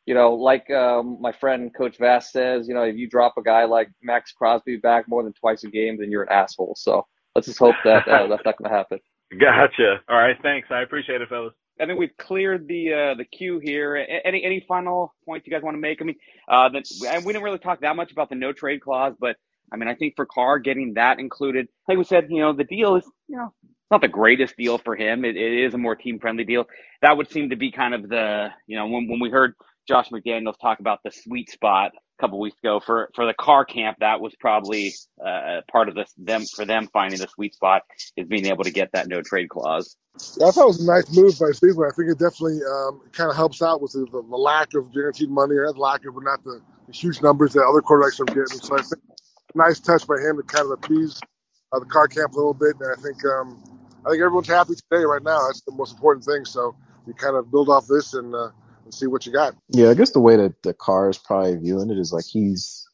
[0.05, 3.41] you know, like um, my friend Coach Vass says, you know, if you drop a
[3.41, 6.75] guy like Maxx Crosby back more than twice a game, then you're an asshole.
[6.77, 8.99] So let's just hope that uh, that's not going to happen.
[9.39, 10.01] Gotcha.
[10.07, 10.37] All right.
[10.41, 10.67] Thanks.
[10.71, 11.53] I appreciate it, fellas.
[11.79, 13.97] I think we've cleared the uh, the queue here.
[13.97, 16.01] Any any final points you guys want to make?
[16.01, 16.15] I mean,
[16.47, 16.85] uh, that
[17.25, 19.35] we didn't really talk that much about the no trade clause, but
[19.73, 22.63] I mean, I think for Carr getting that included, like we said, you know, the
[22.63, 25.25] deal is you know it's not the greatest deal for him.
[25.25, 26.65] It, it is a more team friendly deal.
[27.01, 29.53] That would seem to be kind of the you know when when we heard
[29.87, 33.65] Josh McDaniels talk about the sweet spot a couple weeks ago for for the Carr
[33.65, 33.97] camp.
[33.99, 34.93] That was probably
[35.23, 37.83] uh, part of this them for them finding the sweet spot
[38.17, 39.95] is being able to get that no trade clause.
[40.37, 41.77] Yeah, I thought it was a nice move by Steve.
[41.77, 44.93] I think it definitely um, kind of helps out with the, the, the lack of
[44.93, 48.19] guaranteed money or the lack of but not the, the huge numbers that other quarterbacks
[48.21, 48.59] are getting.
[48.59, 49.03] So I think
[49.53, 51.19] nice touch by him to kind of appease
[51.73, 52.75] uh, the Carr camp a little bit.
[52.79, 53.61] And I think um,
[54.05, 55.47] I think everyone's happy today right now.
[55.47, 56.45] That's the most important thing.
[56.45, 58.49] So you kind of build off this and, uh,
[58.85, 59.55] and see what you got.
[59.69, 62.87] Yeah, I guess the way that the Carr is probably viewing it is like he's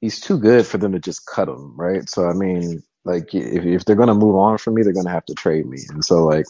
[0.00, 2.08] he's too good for them to just cut him, right?
[2.08, 5.26] So I mean, like if if they're gonna move on from me, they're gonna have
[5.26, 5.78] to trade me.
[5.90, 6.46] And so like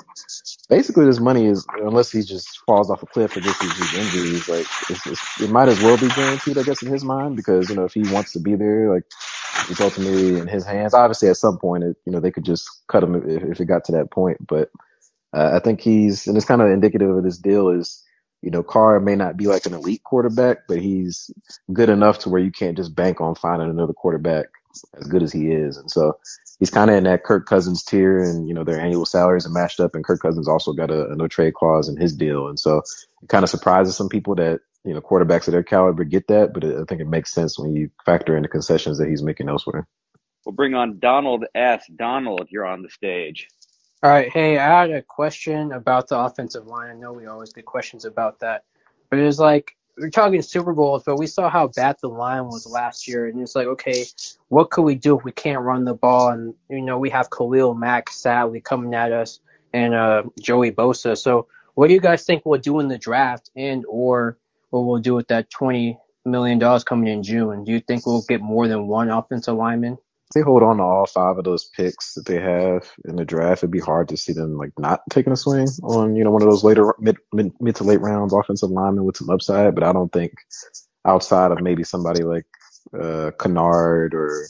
[0.69, 4.49] basically this money is unless he just falls off a cliff or just his injuries,
[4.49, 7.69] like it's, it's, it might as well be guaranteed, I guess, in his mind because
[7.71, 9.05] you know if he wants to be there, like
[9.69, 10.95] it's ultimately in his hands.
[10.95, 13.67] Obviously, at some point, it, you know they could just cut him if, if it
[13.67, 14.39] got to that point.
[14.47, 14.71] But
[15.33, 18.03] uh, I think he's and it's kind of indicative of this deal is
[18.43, 21.31] you know, Carr may not be like an elite quarterback, but he's
[21.73, 24.47] good enough to where you can't just bank on finding another quarterback
[24.99, 25.77] as good as he is.
[25.77, 26.19] And so
[26.59, 29.51] he's kind of in that Kirk Cousins tier and, you know, their annual salaries are
[29.51, 32.49] matched up and Kirk Cousins also got a, a no trade clause in his deal.
[32.49, 32.83] And so
[33.23, 36.55] it kind of surprises some people that, you know, quarterbacks of their caliber get that,
[36.55, 39.51] but I think it makes sense when you factor in the concessions that he's making
[39.51, 39.87] elsewhere.
[40.47, 41.85] We'll bring on Donald S.
[41.95, 43.49] Donald, you're on the stage.
[44.03, 46.91] All right, hey, I had a question about the offensive line.
[46.91, 48.65] I know we always get questions about that,
[49.11, 52.47] but it was like we're talking Super Bowls, but we saw how bad the line
[52.47, 54.07] was last year, and it's like, okay,
[54.49, 56.31] what could we do if we can't run the ball?
[56.31, 59.41] And you know, we have Khalil Mack sadly coming at us,
[59.75, 61.19] and uh, Joey Bosa.
[61.19, 64.39] So, what do you guys think we'll do in the draft, and or
[64.71, 67.65] what we'll do with that twenty million dollars coming in June?
[67.65, 69.99] Do you think we'll get more than one offensive lineman?
[70.35, 73.61] They hold on to all five of those picks that they have in the draft,
[73.61, 76.43] it'd be hard to see them like not taking a swing on, you know, one
[76.43, 79.75] of those later mid, mid, mid to late rounds offensive linemen with some upside.
[79.75, 80.35] But I don't think
[81.05, 82.47] outside of maybe somebody like,
[82.95, 84.47] uh, Kinnard or,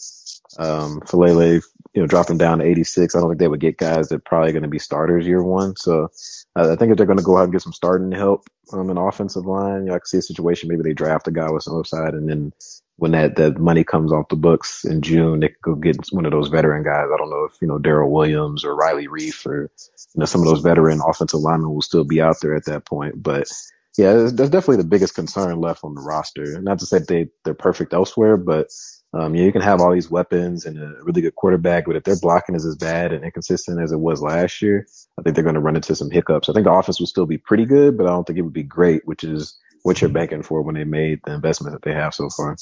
[0.58, 1.62] um, Faalele,
[1.94, 4.52] you know, dropping down to 86, I don't think they would get guys that probably
[4.52, 5.76] going to be starters year one.
[5.76, 6.08] So
[6.56, 8.90] uh, I think if they're going to go out and get some starting help, um,
[8.90, 11.50] an offensive line, you know, I can see a situation maybe they draft a guy
[11.50, 12.52] with some upside and then
[13.00, 16.26] when that, that money comes off the books in June, they could go get one
[16.26, 17.06] of those veteran guys.
[17.12, 19.70] I don't know if, you know, Daryl Williams or Riley Reiff or,
[20.14, 22.84] you know, some of those veteran offensive linemen will still be out there at that
[22.84, 23.22] point.
[23.22, 23.48] But
[23.96, 26.60] yeah, that's definitely the biggest concern left on the roster.
[26.60, 28.68] Not to say they, they're perfect elsewhere, but,
[29.14, 32.04] um, yeah, you can have all these weapons and a really good quarterback, but if
[32.04, 34.86] their blocking is as bad and inconsistent as it was last year,
[35.18, 36.50] I think they're going to run into some hiccups.
[36.50, 38.52] I think the offense will still be pretty good, but I don't think it would
[38.52, 41.94] be great, which is what you're banking for when they made the investment that they
[41.94, 42.54] have so far.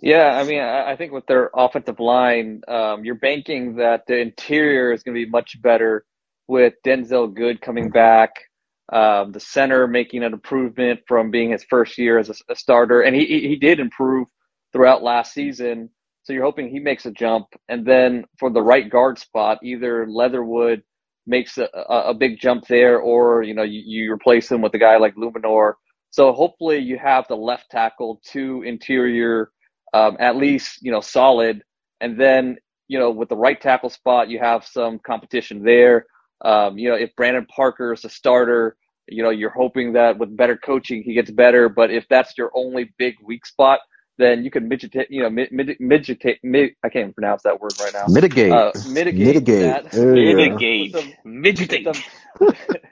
[0.00, 4.92] Yeah, I mean, I think with their offensive line, um, you're banking that the interior
[4.92, 6.04] is going to be much better
[6.46, 8.30] with Denzelle Good coming back,
[8.92, 13.02] um, the center making an improvement from being his first year as a, a starter,
[13.02, 14.28] and he he did improve
[14.72, 15.90] throughout last season.
[16.22, 20.06] So you're hoping he makes a jump, and then for the right guard spot, either
[20.08, 20.82] Leatherwood
[21.26, 24.78] makes a, a, big jump there, or you know you, you replace him with a
[24.78, 25.74] guy like Eluemunor.
[26.10, 29.50] So hopefully you have the left tackle, two interior
[29.94, 31.62] um, at least you know solid,
[32.00, 32.56] and then
[32.88, 36.06] you know with the right tackle spot you have some competition there.
[36.44, 38.76] Um, you know if Brandon Parker is a starter,
[39.08, 41.68] you know you're hoping that with better coaching he gets better.
[41.68, 43.80] But if that's your only big weak spot,
[44.18, 47.72] then you can mitigate, you know, mitigate, mitigate, mig, I can't even pronounce that word
[47.80, 48.04] right now.
[48.08, 48.52] Mitigate.
[48.52, 49.26] Uh, mitigate.
[49.26, 49.62] Mitigate.
[49.62, 49.90] That.
[49.92, 50.12] There.
[50.12, 50.92] Mitigate.
[50.92, 51.86] With some, Mitigate.
[51.86, 51.96] with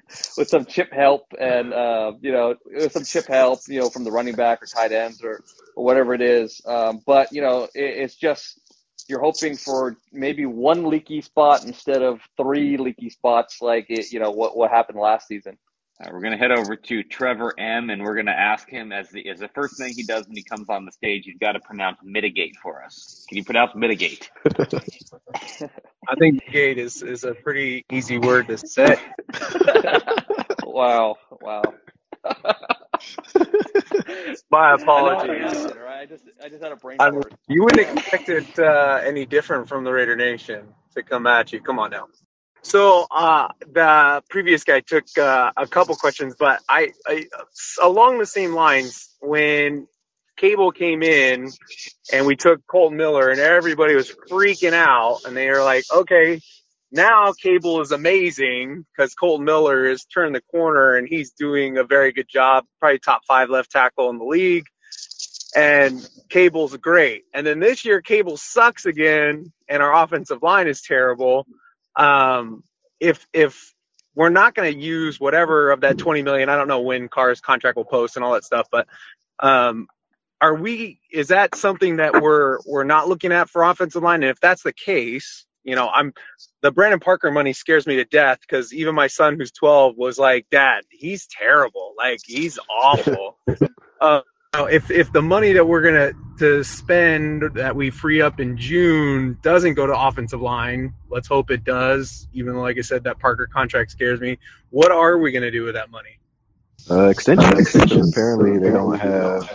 [0.08, 3.90] some, with some chip help and, uh, you know, with some chip help, you know,
[3.90, 5.42] from the running back or tight ends or,
[5.74, 6.60] or whatever it is.
[6.64, 8.60] Um, but, you know, it, it's just,
[9.08, 14.20] you're hoping for maybe one leaky spot instead of three leaky spots like it, you
[14.20, 15.58] know, what, what happened last season.
[15.98, 18.92] Uh, we're going to head over to Trevor M, and we're going to ask him
[18.92, 21.38] as the as the first thing he does when he comes on the stage, he's
[21.38, 23.24] got to pronounce mitigate for us.
[23.28, 24.30] Can you pronounce mitigate?
[26.08, 28.96] I think gate is, is a pretty easy word to say.
[30.64, 31.62] wow, wow.
[34.50, 35.28] My I know how to apologies.
[35.28, 36.00] pronounce it, right?
[36.00, 37.34] I just I just had a brain I mean, fart.
[37.48, 41.60] you wouldn't expect it uh, any different from the Raider Nation to come at you.
[41.60, 42.06] Come on now.
[42.66, 47.26] So uh, the previous guy took uh, a couple questions, but I, I
[47.80, 49.86] along the same lines when
[50.36, 51.52] Cable came in
[52.12, 56.40] and we took Kolton Miller and everybody was freaking out and they were like, okay,
[56.90, 61.84] now Cable is amazing because Kolton Miller has turned the corner and he's doing a
[61.84, 64.66] very good job, probably top five left tackle in the league.
[65.54, 67.22] And Cable's great.
[67.32, 71.46] And then this year, Cable sucks again and our offensive line is terrible.
[71.96, 72.64] Um,
[73.00, 73.74] if if
[74.14, 77.40] we're not going to use whatever of that 20 million, I don't know when Carr's
[77.40, 78.86] contract will post and all that stuff, but
[79.40, 79.88] um,
[80.40, 81.00] are we?
[81.12, 84.22] Is that something that we're we're not looking at for offensive line?
[84.22, 86.12] And if that's the case, you know, I'm
[86.62, 90.18] the Brandon Parker money scares me to death because even my son, who's 12, was
[90.18, 91.94] like, "Dad, he's terrible.
[91.98, 93.38] Like he's awful."
[94.00, 94.20] uh,
[94.64, 99.38] if if the money that we're gonna to spend that we free up in June
[99.42, 102.26] doesn't go to offensive line, let's hope it does.
[102.32, 104.38] Even though, like I said, that Parker contract scares me.
[104.70, 106.18] What are we gonna do with that money?
[106.90, 108.02] Uh, extension, extension.
[108.10, 109.50] Apparently, they don't have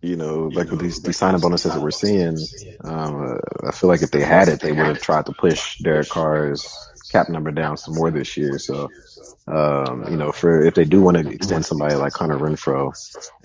[0.00, 2.36] you know, like with these, these signing bonuses that we're seeing,
[2.84, 6.08] um, I feel like if they had it, they would have tried to push Derek
[6.08, 6.72] Carr's
[7.10, 8.58] cap number down some more this year.
[8.58, 8.90] So,
[9.50, 12.92] um, you know, for if they do want to extend somebody like Hunter Renfrow,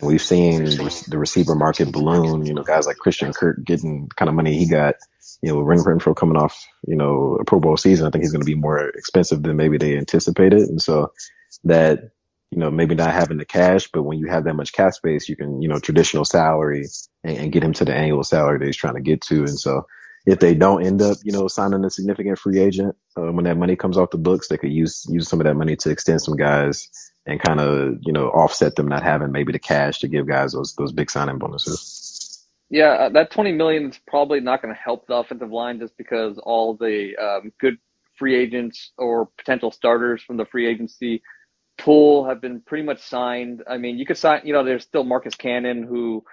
[0.01, 4.35] we've seen the receiver market balloon, you know, guys like Christian Kirk getting kind of
[4.35, 4.95] money he got,
[5.41, 8.31] you know, Ren Renfrow coming off, you know, a Pro Bowl season, I think he's
[8.31, 10.63] going to be more expensive than maybe they anticipated.
[10.63, 11.13] And so
[11.63, 12.11] that
[12.53, 15.27] you know, maybe not having the cash, but when you have that much cap space,
[15.27, 16.85] you can, you know, traditional salary
[17.23, 19.39] and, and get him to the annual salary that he's trying to get to.
[19.39, 19.87] And so
[20.25, 23.57] if they don't end up, you know, signing a significant free agent, uh, when that
[23.57, 26.21] money comes off the books, they could use, use some of that money to extend
[26.21, 26.89] some guys
[27.25, 30.53] and kind of, you know, offset them not having maybe the cash to give guys
[30.53, 32.47] those, those big signing bonuses.
[32.69, 35.95] Yeah, uh, that 20 million is probably not going to help the offensive line just
[35.97, 37.77] because all the um, good
[38.17, 41.21] free agents or potential starters from the free agency
[41.77, 43.63] pool have been pretty much signed.
[43.67, 46.23] I mean, you could sign, you know, there's still Marcus Cannon who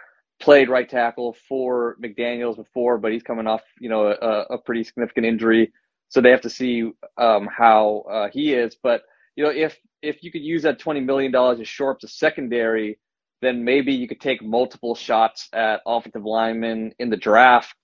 [0.40, 4.84] played right tackle for McDaniels before, but he's coming off, you know, a, a pretty
[4.84, 5.72] significant injury.
[6.08, 8.76] So they have to see um, how uh, he is.
[8.82, 9.02] But,
[9.36, 12.98] you know, if if you could use that $20 million to shore up the secondary,
[13.42, 17.74] then maybe you could take multiple shots at offensive linemen in the draft.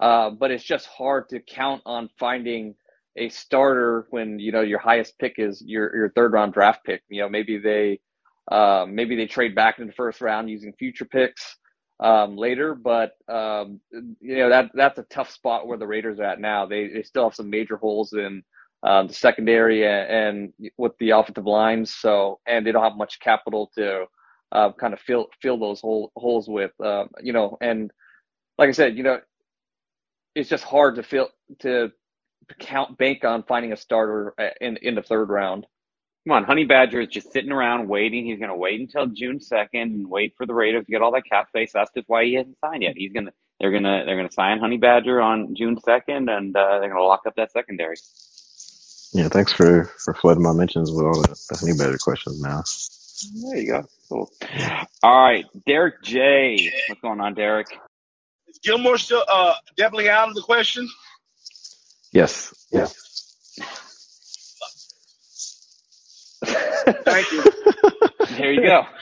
[0.00, 2.74] Uh, but it's just hard to count on finding–
[3.18, 7.02] a starter when you know your highest pick is your your third round draft pick.
[7.08, 8.00] You know, maybe they
[8.50, 11.56] uh, maybe they trade back in the first round using future picks
[12.00, 13.80] um, later, but um,
[14.20, 16.66] you know that that's a tough spot where the Raiders are at now.
[16.66, 18.42] They they still have some major holes in
[18.82, 21.94] um, the secondary and, and, with the offensive lines.
[21.94, 24.04] So and they don't have much capital to
[24.52, 26.72] uh, kind of fill fill those hole, holes with.
[26.82, 27.90] Uh, you know, and
[28.58, 29.20] like I said, you know,
[30.34, 31.28] it's just hard to fill
[31.60, 31.90] to
[32.60, 35.66] count bank on finding a starter uh, in in the third round.
[36.28, 38.26] Come on, Honey Badger is just sitting around waiting.
[38.26, 41.12] He's going to wait until June second and wait for the Raiders to get all
[41.12, 41.70] that cap space.
[41.72, 42.98] That's just why he hasn't signed yet.
[42.98, 46.90] He's gonna they're gonna they're gonna sign Honey Badger on June second, and uh, they're
[46.90, 47.96] gonna lock up that secondary.
[49.14, 52.42] Yeah, thanks for for flooding my mentions with all the, the Honey Badger questions.
[52.42, 52.62] Now,
[53.48, 53.86] there you go.
[54.10, 54.30] Cool.
[55.02, 56.70] All right, Derek J.
[56.90, 57.68] What's going on, Derek?
[58.48, 60.90] Is Gilmore still uh, definitely out of the question?
[62.12, 62.54] Yes.
[62.70, 63.54] Yes.
[67.04, 67.44] Thank you.
[68.36, 68.86] there you go.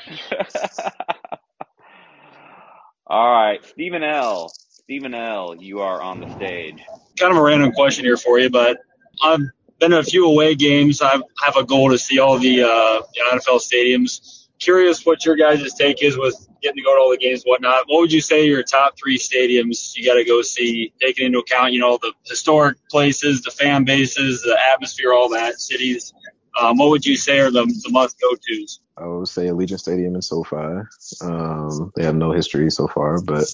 [3.07, 4.51] All right, Stephen L.
[4.71, 5.55] Stephen L.
[5.59, 6.81] You are on the stage.
[7.19, 8.79] Kind of a random question here for you, but
[9.23, 9.41] I've
[9.79, 11.01] been to a few away games.
[11.03, 15.37] I have a goal to see all the, uh, the NFL stadiums curious what your
[15.37, 17.85] guys' take is with getting to go to all the games and whatnot.
[17.87, 21.39] What would you say your top three stadiums you got to go see, taking into
[21.39, 26.13] account, you know, the historic places, the fan bases, the atmosphere, all that, cities?
[26.61, 28.81] Um, what would you say are the, the must go tos?
[28.97, 30.87] I would say Allegiant Stadium in SoFi.
[31.21, 33.45] Um, they have no history so far, but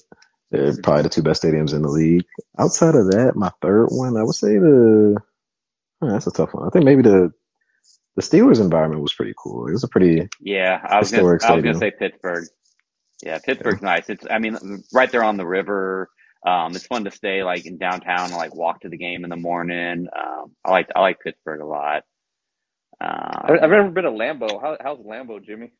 [0.51, 2.25] they're probably the two best stadiums in the league.
[2.57, 5.21] Outside of that, my third one, I would say the.
[6.01, 6.67] Oh, that's a tough one.
[6.67, 7.33] I think maybe the
[8.15, 9.67] the Steelers environment was pretty cool.
[9.67, 10.79] It was a pretty yeah.
[10.87, 12.45] I was gonna, I was gonna say Pittsburgh.
[13.23, 13.87] Yeah, Pittsburgh's yeah.
[13.87, 14.09] nice.
[14.09, 16.09] It's I mean right there on the river.
[16.45, 19.29] Um, it's fun to stay like in downtown and like walk to the game in
[19.29, 20.07] the morning.
[20.15, 22.03] Um, I like I like Pittsburgh a lot.
[23.03, 24.61] Um, I've never been to Lambeau.
[24.61, 25.71] How, how's Lambeau, Jimmy?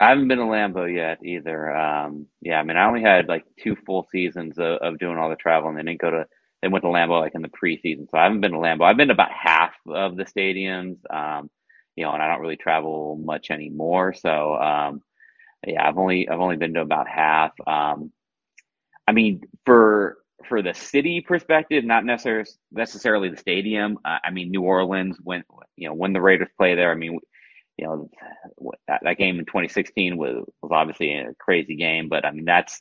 [0.00, 1.74] I haven't been to Lambeau yet either.
[1.76, 5.30] Um, yeah, I mean I only had like two full seasons of, of doing all
[5.30, 6.26] the travel, and they didn't go to
[6.62, 8.84] they went to Lambeau like in the preseason, so I haven't been to Lambeau.
[8.84, 10.98] I've been to about half of the stadiums.
[11.12, 11.50] Um,
[11.96, 14.14] you know, and I don't really travel much anymore.
[14.14, 15.02] So, um,
[15.66, 17.52] yeah, I've only, I've only been to about half.
[17.66, 18.12] Um,
[19.06, 20.18] I mean, for,
[20.48, 23.98] for the city perspective, not necessarily necessarily the stadium.
[24.04, 25.44] Uh, I mean, New Orleans when
[25.76, 26.90] you know when the Raiders play there.
[26.90, 27.18] I mean,
[27.76, 28.10] you know
[28.88, 32.80] that, that game in 2016 was was obviously a crazy game, but I mean that's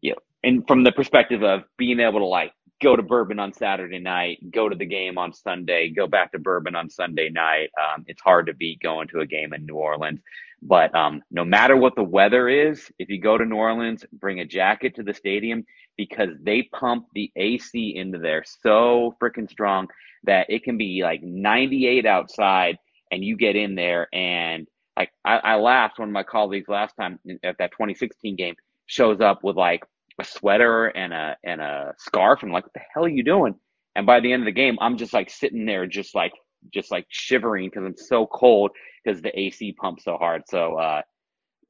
[0.00, 3.52] you know, and from the perspective of being able to like go to bourbon on
[3.52, 7.70] Saturday night, go to the game on Sunday, go back to bourbon on Sunday night.
[7.76, 10.20] Um, it's hard to beat going to a game in New Orleans.
[10.62, 14.40] But um, no matter what the weather is, if you go to New Orleans, bring
[14.40, 15.64] a jacket to the stadium
[15.96, 19.88] because they pump the AC into there so freaking strong
[20.24, 22.78] that it can be like 98 outside
[23.10, 27.20] and you get in there and like I, I laughed when my colleagues last time
[27.44, 28.56] at that 2016 game
[28.86, 29.84] shows up with like
[30.20, 33.22] a sweater and a and a scarf and I'm like what the hell are you
[33.22, 33.54] doing?
[33.94, 36.32] And by the end of the game i'm just like sitting there just like
[36.72, 38.70] just like shivering because i'm so cold
[39.04, 41.02] because the ac pumps so hard so uh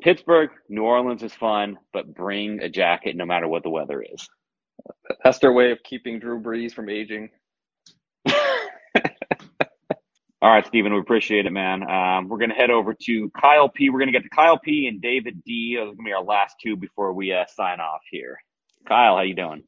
[0.02, 4.20] pittsburgh new orleans is fun but bring a jacket no matter what the weather is
[5.24, 7.30] That's their way of keeping Drew Brees from aging.
[10.42, 11.82] All right, Stephen, we appreciate it, man.
[11.88, 13.90] Um, we're going to head over to Kyle P.
[13.90, 14.88] We're going to get to Kyle P.
[14.88, 15.76] and David D.
[15.76, 18.38] Those are going to be our last two before we uh, sign off here.
[18.88, 19.64] Kyle, how you doing?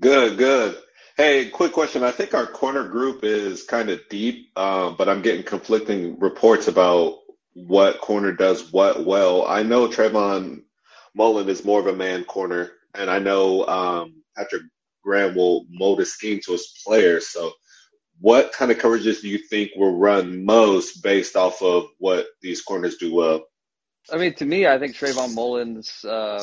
[0.00, 0.78] Good, good.
[1.22, 2.02] Hey, quick question.
[2.02, 6.66] I think our corner group is kind of deep, um, but I'm getting conflicting reports
[6.66, 7.20] about
[7.52, 9.46] what corner does what well.
[9.46, 10.64] I know Trayvon
[11.14, 14.62] Mullen is more of a man corner, and I know um, Patrick
[15.04, 17.28] Graham will mold his scheme to his players.
[17.28, 17.52] So,
[18.20, 22.62] what kind of coverages do you think will run most based off of what these
[22.62, 23.44] corners do well?
[24.10, 26.42] I mean, to me, I think Trayvon Mullins, uh,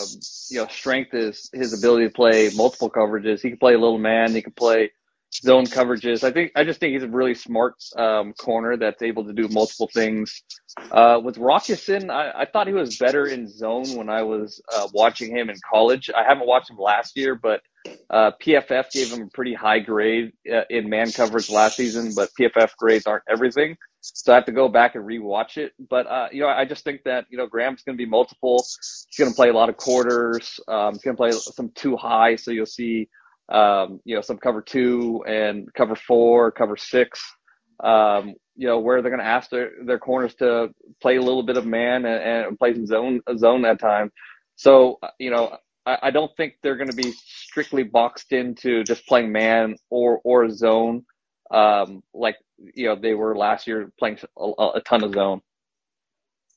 [0.49, 3.41] you know, strength is his ability to play multiple coverages.
[3.41, 4.33] He can play a little man.
[4.33, 4.91] He can play
[5.33, 6.23] zone coverages.
[6.23, 9.47] I think I just think he's a really smart um, corner that's able to do
[9.49, 10.41] multiple things.
[10.91, 14.61] Uh, with Rock Ya-Sin, I, I thought he was better in zone when I was
[14.73, 16.09] uh, watching him in college.
[16.15, 17.61] I haven't watched him last year, but
[18.09, 22.13] uh, PFF gave him a pretty high grade uh, in man coverage last season.
[22.15, 25.73] But PFF grades aren't everything, so I have to go back and rewatch it.
[25.89, 28.63] But uh, you know, I just think that you know Graham's going to be multiple.
[29.09, 30.59] He's going to play a lot of quarters.
[30.67, 33.09] Um, he's going to play some too high, so you'll see
[33.49, 37.19] um, you know, some cover two and cover four, cover six,
[37.83, 40.69] um, you know, where they're going to ask their, their corners to
[41.01, 44.11] play a little bit of man and, and play some zone, zone that time.
[44.55, 49.07] So, you know, I, I don't think they're going to be strictly boxed into just
[49.07, 51.05] playing man or, or zone,
[51.51, 52.37] um, like,
[52.75, 55.41] you know, they were last year playing a, a ton of zone.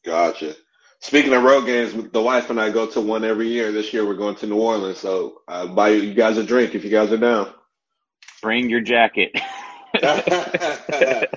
[0.05, 0.55] Gotcha.
[1.01, 3.72] Speaking of road games, the wife and I go to one every year.
[3.72, 6.84] This year we're going to New Orleans, so I'll buy you guys a drink if
[6.84, 7.53] you guys are down.
[8.40, 9.32] Bring your jacket.
[9.95, 11.28] hey,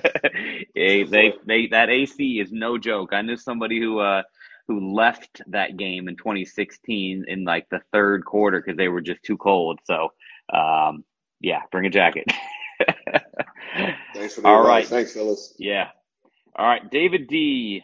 [0.74, 3.12] they, they, that AC is no joke.
[3.12, 4.22] I knew somebody who, uh,
[4.68, 9.22] who left that game in 2016 in like the third quarter because they were just
[9.22, 9.80] too cold.
[9.84, 10.12] So,
[10.52, 11.04] um,
[11.40, 12.26] yeah, bring a jacket.
[14.16, 14.84] Thanks for the All advice.
[14.84, 14.86] right.
[14.88, 15.54] Thanks, fellas.
[15.58, 15.88] Yeah.
[16.56, 17.82] All right, David D.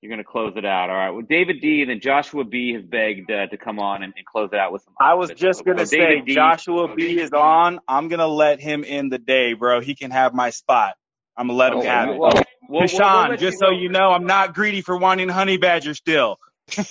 [0.00, 0.90] You're going to close it out.
[0.90, 1.10] All right.
[1.10, 1.80] Well, David D.
[1.80, 2.74] and then Joshua B.
[2.74, 4.92] has begged uh, to come on and, and close it out with some.
[5.00, 6.34] I was just gonna Oh, say D.
[6.34, 7.80] Joshua B is on.
[7.88, 9.80] I'm gonna let him in the day, bro.
[9.80, 10.94] He can have my spot.
[11.38, 12.18] I'm gonna let him Okay, have it.
[12.18, 13.78] well, we'll- we'll- we'll Tashan, let just you so know.
[13.78, 16.38] you know, I'm not greedy for wanting honey badger still.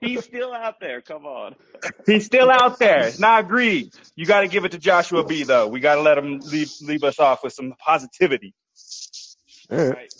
[0.00, 1.00] He's still out there.
[1.00, 1.54] Come on.
[2.06, 3.06] He's still out there.
[3.08, 3.92] It's not greed.
[4.16, 5.66] You got to give it to Joshua B though.
[5.68, 8.54] We got to let him leave leave us off with some positivity.
[9.70, 10.12] All right.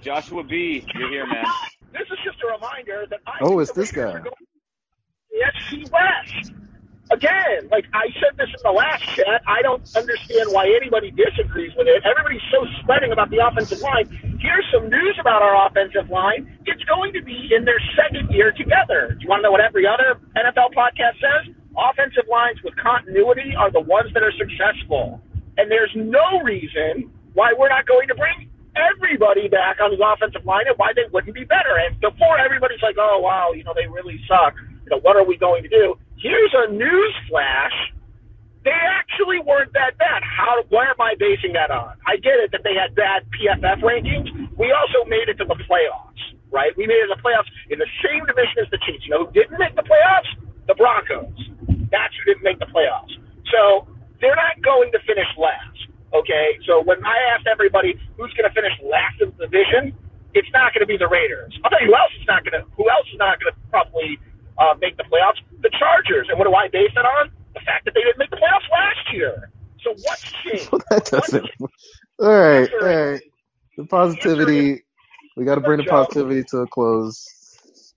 [0.00, 0.84] Joshua B.
[0.94, 1.44] You're here, man.
[1.92, 4.02] This is just a reminder that I Oh, it's this guy.
[4.02, 4.46] are going to
[5.30, 6.52] the FC West.
[7.14, 11.70] Again, like I said this in the last chat, I don't understand why anybody disagrees
[11.78, 12.02] with it.
[12.02, 14.10] Everybody's so spreading about the offensive line.
[14.42, 16.50] Here's some news about our offensive line.
[16.66, 19.14] It's going to be in their second year together.
[19.14, 21.54] Do you want to know what every other NFL podcast says?
[21.78, 25.22] Offensive lines with continuity are the ones that are successful.
[25.56, 30.44] And there's no reason why we're not going to bring everybody back on the offensive
[30.44, 31.78] line and why they wouldn't be better.
[31.78, 34.54] And before everybody's like, oh, wow, you know, they really suck.
[34.84, 35.96] You know, what are we going to do?
[36.16, 37.72] Here's a news flash.
[38.64, 40.24] They actually weren't that bad.
[40.24, 40.64] How?
[40.68, 41.96] What am I basing that on?
[42.06, 44.28] I get it that they had bad PFF rankings.
[44.56, 46.72] We also made it to the playoffs, right?
[46.76, 49.04] We made it to the playoffs in the same division as the Chiefs.
[49.04, 50.32] You know who didn't make the playoffs?
[50.64, 51.36] The Broncos.
[51.92, 53.12] That's who didn't make the playoffs.
[53.52, 53.84] So
[54.20, 55.76] they're not going to finish last.
[56.16, 59.92] Okay, so when I asked everybody who's going to finish last in the division,
[60.32, 61.52] it's not going to be the Raiders.
[61.60, 62.64] I'll tell you who else is not going to.
[62.80, 64.16] Who else is not going to probably
[64.58, 65.40] uh, make the playoffs?
[65.62, 66.28] The Chargers.
[66.28, 67.30] And what do I base that on?
[67.54, 69.50] The fact that they didn't make the playoffs last year.
[69.82, 70.70] So what's changed?
[70.90, 71.48] that doesn't.
[72.18, 73.20] All right, all right.
[73.76, 74.82] The positivity.
[75.36, 77.26] We got to bring the positivity to a close.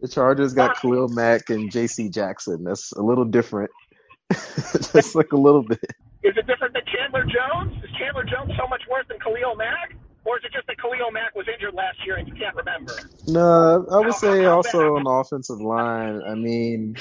[0.01, 2.10] The Chargers got Khalil Mack and J.C.
[2.10, 2.64] Jackson.
[2.64, 3.72] That's a little different.
[4.32, 5.80] Just like a little bit.
[6.24, 7.84] Is it different than Chandler Jones?
[7.84, 9.95] Is Chandler Jones so much worse than Khalil Mack?
[10.28, 12.92] Or is it just that Khalil Mack was injured last year and you can't remember?
[13.28, 16.22] No, I would say also on the offensive line.
[16.22, 16.98] I mean,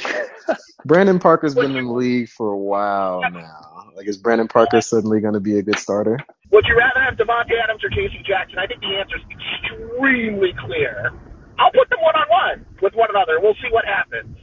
[0.85, 3.91] Brandon Parker's been in the league for a while now.
[3.97, 6.18] Like, is Brandon Parker suddenly going to be a good starter?
[6.53, 8.22] Would you rather have Davante Adams or J.C.
[8.22, 8.61] Jackson?
[8.61, 11.11] I think the answer is extremely clear.
[11.59, 13.41] I'll put them one on one with one another.
[13.41, 14.39] We'll see what happens,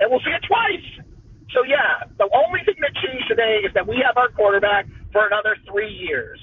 [0.00, 1.06] and we'll see it twice.
[1.54, 5.24] So yeah, the only thing that changed today is that we have our quarterback for
[5.24, 6.40] another three years,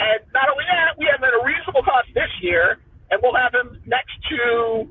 [0.00, 2.80] and not only that, we have him at a reasonable cost this year,
[3.12, 4.88] and we'll have him next to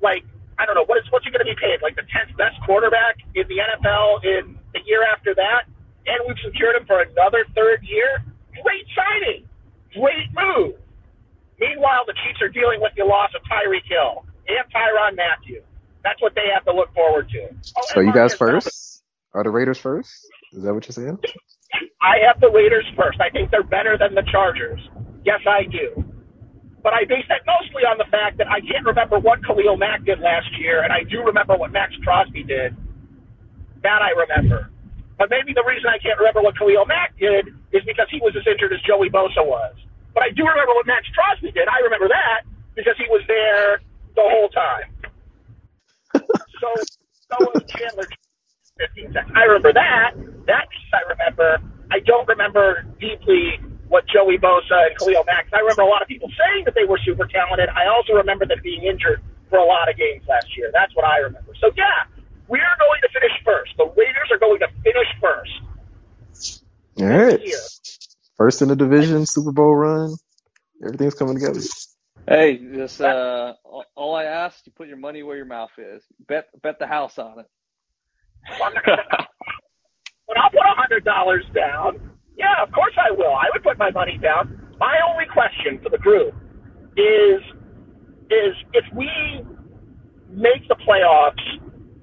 [0.00, 0.22] like
[0.58, 2.54] I don't know what is what's he going to be paid like the tenth best
[2.62, 5.66] quarterback in the NFL in the year after that,
[6.06, 8.22] and we've secured him for another third year.
[8.62, 9.42] Great signing,
[9.92, 10.78] great move.
[11.58, 15.62] Meanwhile, the Chiefs are dealing with the loss of Tyreek Hill and Tyrann Mathieu.
[16.02, 17.48] That's what they have to look forward to.
[17.50, 19.02] Oh, So you guys first?
[19.32, 20.10] Are the Raiders first?
[20.52, 21.18] Is that what you're saying?
[22.00, 23.20] I have the Raiders first.
[23.20, 24.80] I think they're better than the Chargers.
[25.24, 26.04] Yes, I do.
[26.82, 30.04] But I base that mostly on the fact that I can't remember what Khalil Mack
[30.04, 32.76] did last year, and I do remember what Maxx Crosby did.
[33.82, 34.68] That I remember.
[35.16, 38.36] But maybe the reason I can't remember what Khalil Mack did is because he was
[38.36, 39.72] as injured as Joey Bosa was.
[40.12, 41.68] But I do remember what Maxx Crosby did.
[41.72, 42.44] I remember that
[42.76, 43.80] because he was there
[44.14, 44.88] the whole time.
[46.60, 48.06] so, so was Chandler
[48.78, 49.32] 15 seconds.
[49.36, 50.12] I remember that.
[50.46, 51.58] That piece I remember.
[51.90, 55.46] I don't remember deeply what Joey Bosa and Khalil Mack.
[55.52, 57.68] I remember a lot of people saying that they were super talented.
[57.70, 60.70] I also remember them being injured for a lot of games last year.
[60.72, 61.52] That's what I remember.
[61.60, 62.10] So yeah,
[62.48, 63.72] we are going to finish first.
[63.78, 65.52] The Raiders are going to finish first.
[67.00, 67.40] All right.
[68.36, 70.16] First in the division, Super Bowl run.
[70.84, 71.60] Everything's coming together.
[72.26, 76.02] Hey, just uh, all- all I ask, you put your money where your mouth is.
[76.26, 77.46] Bet bet the house on it.
[80.26, 82.00] But I'll put a hundred dollars down.
[82.36, 83.34] Yeah, of course I will.
[83.34, 84.74] I would put my money down.
[84.80, 86.34] My only question for the group
[86.96, 87.40] is
[88.30, 89.08] is if we
[90.30, 91.44] make the playoffs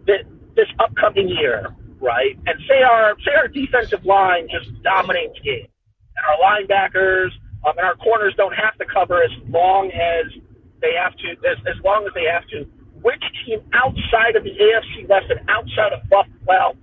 [0.07, 0.23] that
[0.55, 2.37] this upcoming year, right?
[2.45, 5.69] And say our say our defensive line just dominates games,
[6.15, 7.31] and our linebackers
[7.65, 10.31] um, and our corners don't have to cover as long as
[10.81, 12.65] they have to, as, as long as they have to.
[13.01, 16.75] Which team outside of the AFC West and outside of Buff, well,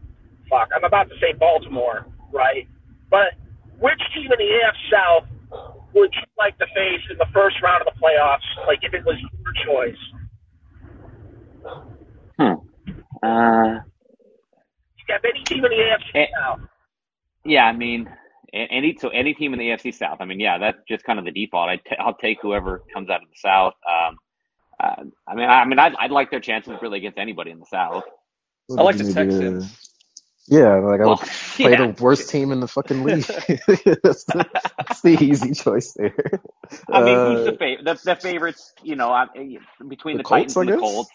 [0.50, 2.66] fuck, I'm about to say Baltimore, right?
[3.10, 3.34] But
[3.78, 5.28] which team in the AF South
[5.94, 8.66] would you like to face in the first round of the playoffs?
[8.66, 9.96] Like if it was your choice?
[13.22, 13.80] Uh,
[15.08, 16.26] You have any team in the AFC Eh.
[16.40, 16.60] South?
[17.44, 18.08] yeah, I mean,
[18.52, 20.18] any so any team in the AFC South.
[20.20, 21.68] I mean, yeah, that's just kind of the default.
[21.68, 23.74] I t- I'll take whoever comes out of the South.
[23.88, 24.16] Um,
[24.80, 27.58] uh, I mean, I, I mean, I'd, I'd like their chances really against anybody in
[27.58, 28.04] the South.
[28.70, 29.84] I like the Maybe, uh, Texans.
[30.50, 31.16] Yeah, like I would Well,
[31.56, 31.86] play yeah.
[31.92, 33.24] the worst team in the fucking league.
[33.24, 34.46] that's, the,
[34.78, 36.14] that's the easy choice there.
[36.90, 37.84] I mean, Uh, who's the favorite?
[37.84, 39.26] The, the favorites, you know, I,
[39.88, 40.80] between The the, Titans Colts, I and the guess?
[40.80, 41.10] Colts.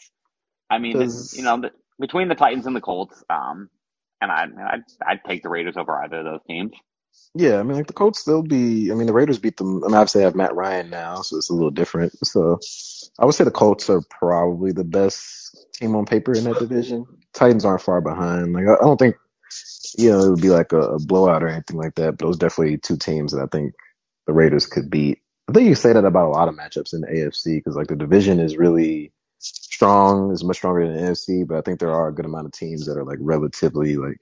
[0.69, 3.69] I mean, 'Cause- you know, the, between the Titans and the Colts, um,
[4.21, 4.43] and I,
[4.73, 6.71] I'd, I'd take the Raiders over either of those teams.
[7.35, 8.91] Yeah, I mean, like the Colts, they'll be.
[8.91, 9.83] I mean, the Raiders beat them.
[9.83, 12.13] I mean, obviously, they have Matt Ryan now, so it's a little different.
[12.25, 12.59] So,
[13.17, 17.05] I would say the Colts are probably the best team on paper in that division.
[17.33, 18.53] Titans aren't far behind.
[18.53, 19.15] Like, I don't think,
[19.97, 22.17] you know, it would be like a, a blowout or anything like that.
[22.17, 23.73] But those definitely two teams that I think
[24.27, 25.19] the Raiders could beat.
[25.49, 27.87] I think you say that about a lot of matchups in the AFC because like
[27.87, 31.47] the division is really strong, is much stronger than the NFC.
[31.47, 34.21] But I think there are a good amount of teams that are like relatively like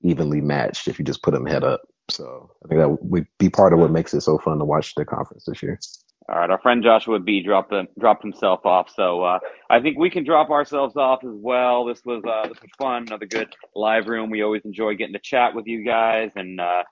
[0.00, 1.82] evenly matched if you just put them head up.
[2.10, 4.94] So I think that would be part of what makes it so fun to watch
[4.94, 5.80] the conference this year.
[6.28, 9.38] All right, our friend Joshua B dropped dropped himself off, so uh,
[9.70, 11.84] I think we can drop ourselves off as well.
[11.84, 14.30] This was uh, this was fun, another good live room.
[14.30, 16.82] We always enjoy getting to chat with you guys, and uh,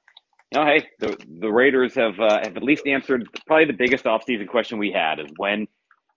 [0.53, 4.05] you know, hey, the the Raiders have uh, have at least answered probably the biggest
[4.05, 5.67] offseason question we had: is when,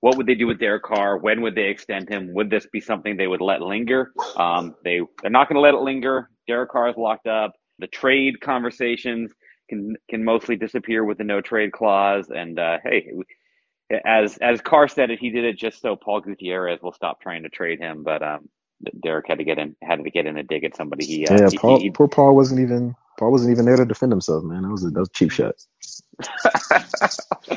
[0.01, 1.17] what would they do with Derek Carr?
[1.17, 2.33] When would they extend him?
[2.33, 4.11] Would this be something they would let linger?
[4.35, 6.29] Um, they they're not going to let it linger.
[6.47, 7.53] Derek Carr is locked up.
[7.79, 9.31] The trade conversations
[9.69, 12.29] can can mostly disappear with the no trade clause.
[12.29, 13.11] And uh, hey,
[14.05, 17.43] as as Carr said it, he did it just so Paul Gutierrez will stop trying
[17.43, 18.03] to trade him.
[18.03, 18.49] But um,
[19.03, 21.05] Derek had to get in had to get in a dig at somebody.
[21.05, 21.81] He, uh, yeah, he- Paul.
[21.81, 22.95] he- poor Paul wasn't even.
[23.19, 24.63] Paul wasn't even there to defend himself, man.
[24.63, 25.55] That was a, that was a cheap shot.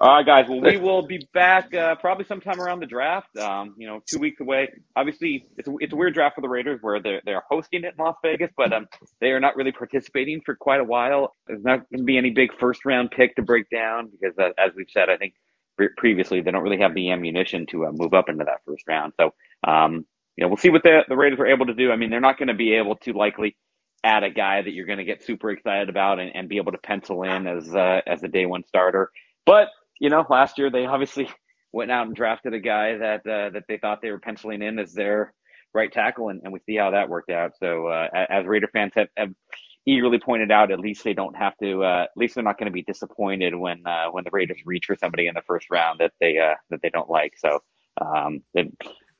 [0.00, 0.46] All right, guys.
[0.48, 3.36] Well, we will be back uh, probably sometime around the draft.
[3.36, 4.70] Um, you know, two weeks away.
[4.96, 7.94] Obviously, it's a, it's a weird draft for the Raiders where they're they're hosting it
[7.98, 8.86] in Las Vegas, but um,
[9.20, 11.34] they are not really participating for quite a while.
[11.46, 14.50] There's not going to be any big first round pick to break down because, uh,
[14.58, 15.34] as we've said, I think
[15.76, 18.84] pre- previously they don't really have the ammunition to uh, move up into that first
[18.88, 19.12] round.
[19.20, 19.32] So,
[19.66, 20.06] um,
[20.36, 21.90] you know, we'll see what the the Raiders are able to do.
[21.92, 23.56] I mean, they're not going to be able to likely
[24.04, 26.72] add a guy that you're going to get super excited about and, and be able
[26.72, 29.10] to pencil in as uh, as a day one starter.
[29.46, 31.28] But you know, last year they obviously
[31.72, 34.78] went out and drafted a guy that uh, that they thought they were penciling in
[34.78, 35.32] as their
[35.72, 37.52] right tackle, and, and we see how that worked out.
[37.58, 39.32] So uh, as Raider fans have, have
[39.86, 41.82] eagerly pointed out, at least they don't have to.
[41.82, 44.86] Uh, at least they're not going to be disappointed when uh, when the Raiders reach
[44.86, 47.34] for somebody in the first round that they uh, that they don't like.
[47.38, 47.60] So
[48.00, 48.42] um,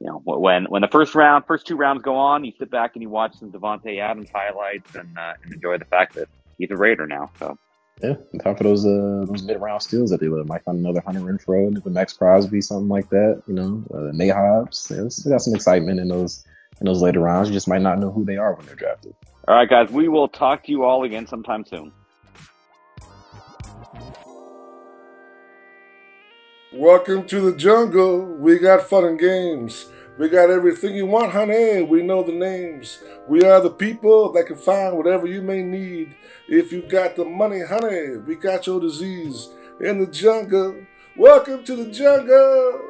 [0.00, 2.92] you know, when when the first round, first two rounds go on, you sit back
[2.94, 6.28] and you watch some Davante Adams highlights and, uh, and enjoy the fact that
[6.58, 7.30] he's a Raider now.
[7.38, 7.58] So.
[8.02, 10.78] Yeah, on top of those uh, those mid round steals that they would might find
[10.78, 13.42] another Hunter Renfrow, the Maxx Crosby, something like that.
[13.46, 14.90] You know, uh, Nate Hobbs.
[14.90, 16.44] Yeah, we got some excitement in those
[16.80, 17.48] in those later rounds.
[17.48, 19.14] You just might not know who they are when they're drafted.
[19.46, 21.92] All right, guys, we will talk to you all again sometime soon.
[26.76, 28.24] Welcome to the jungle.
[28.24, 29.86] We got fun and games.
[30.18, 31.82] We got everything you want, honey.
[31.82, 32.98] We know the names.
[33.28, 36.16] We are the people that can find whatever you may need.
[36.48, 39.50] If you got the money, honey, we got your disease
[39.80, 40.84] in the jungle.
[41.16, 42.80] Welcome to the jungle.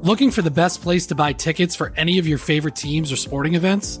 [0.00, 3.16] Looking for the best place to buy tickets for any of your favorite teams or
[3.16, 4.00] sporting events?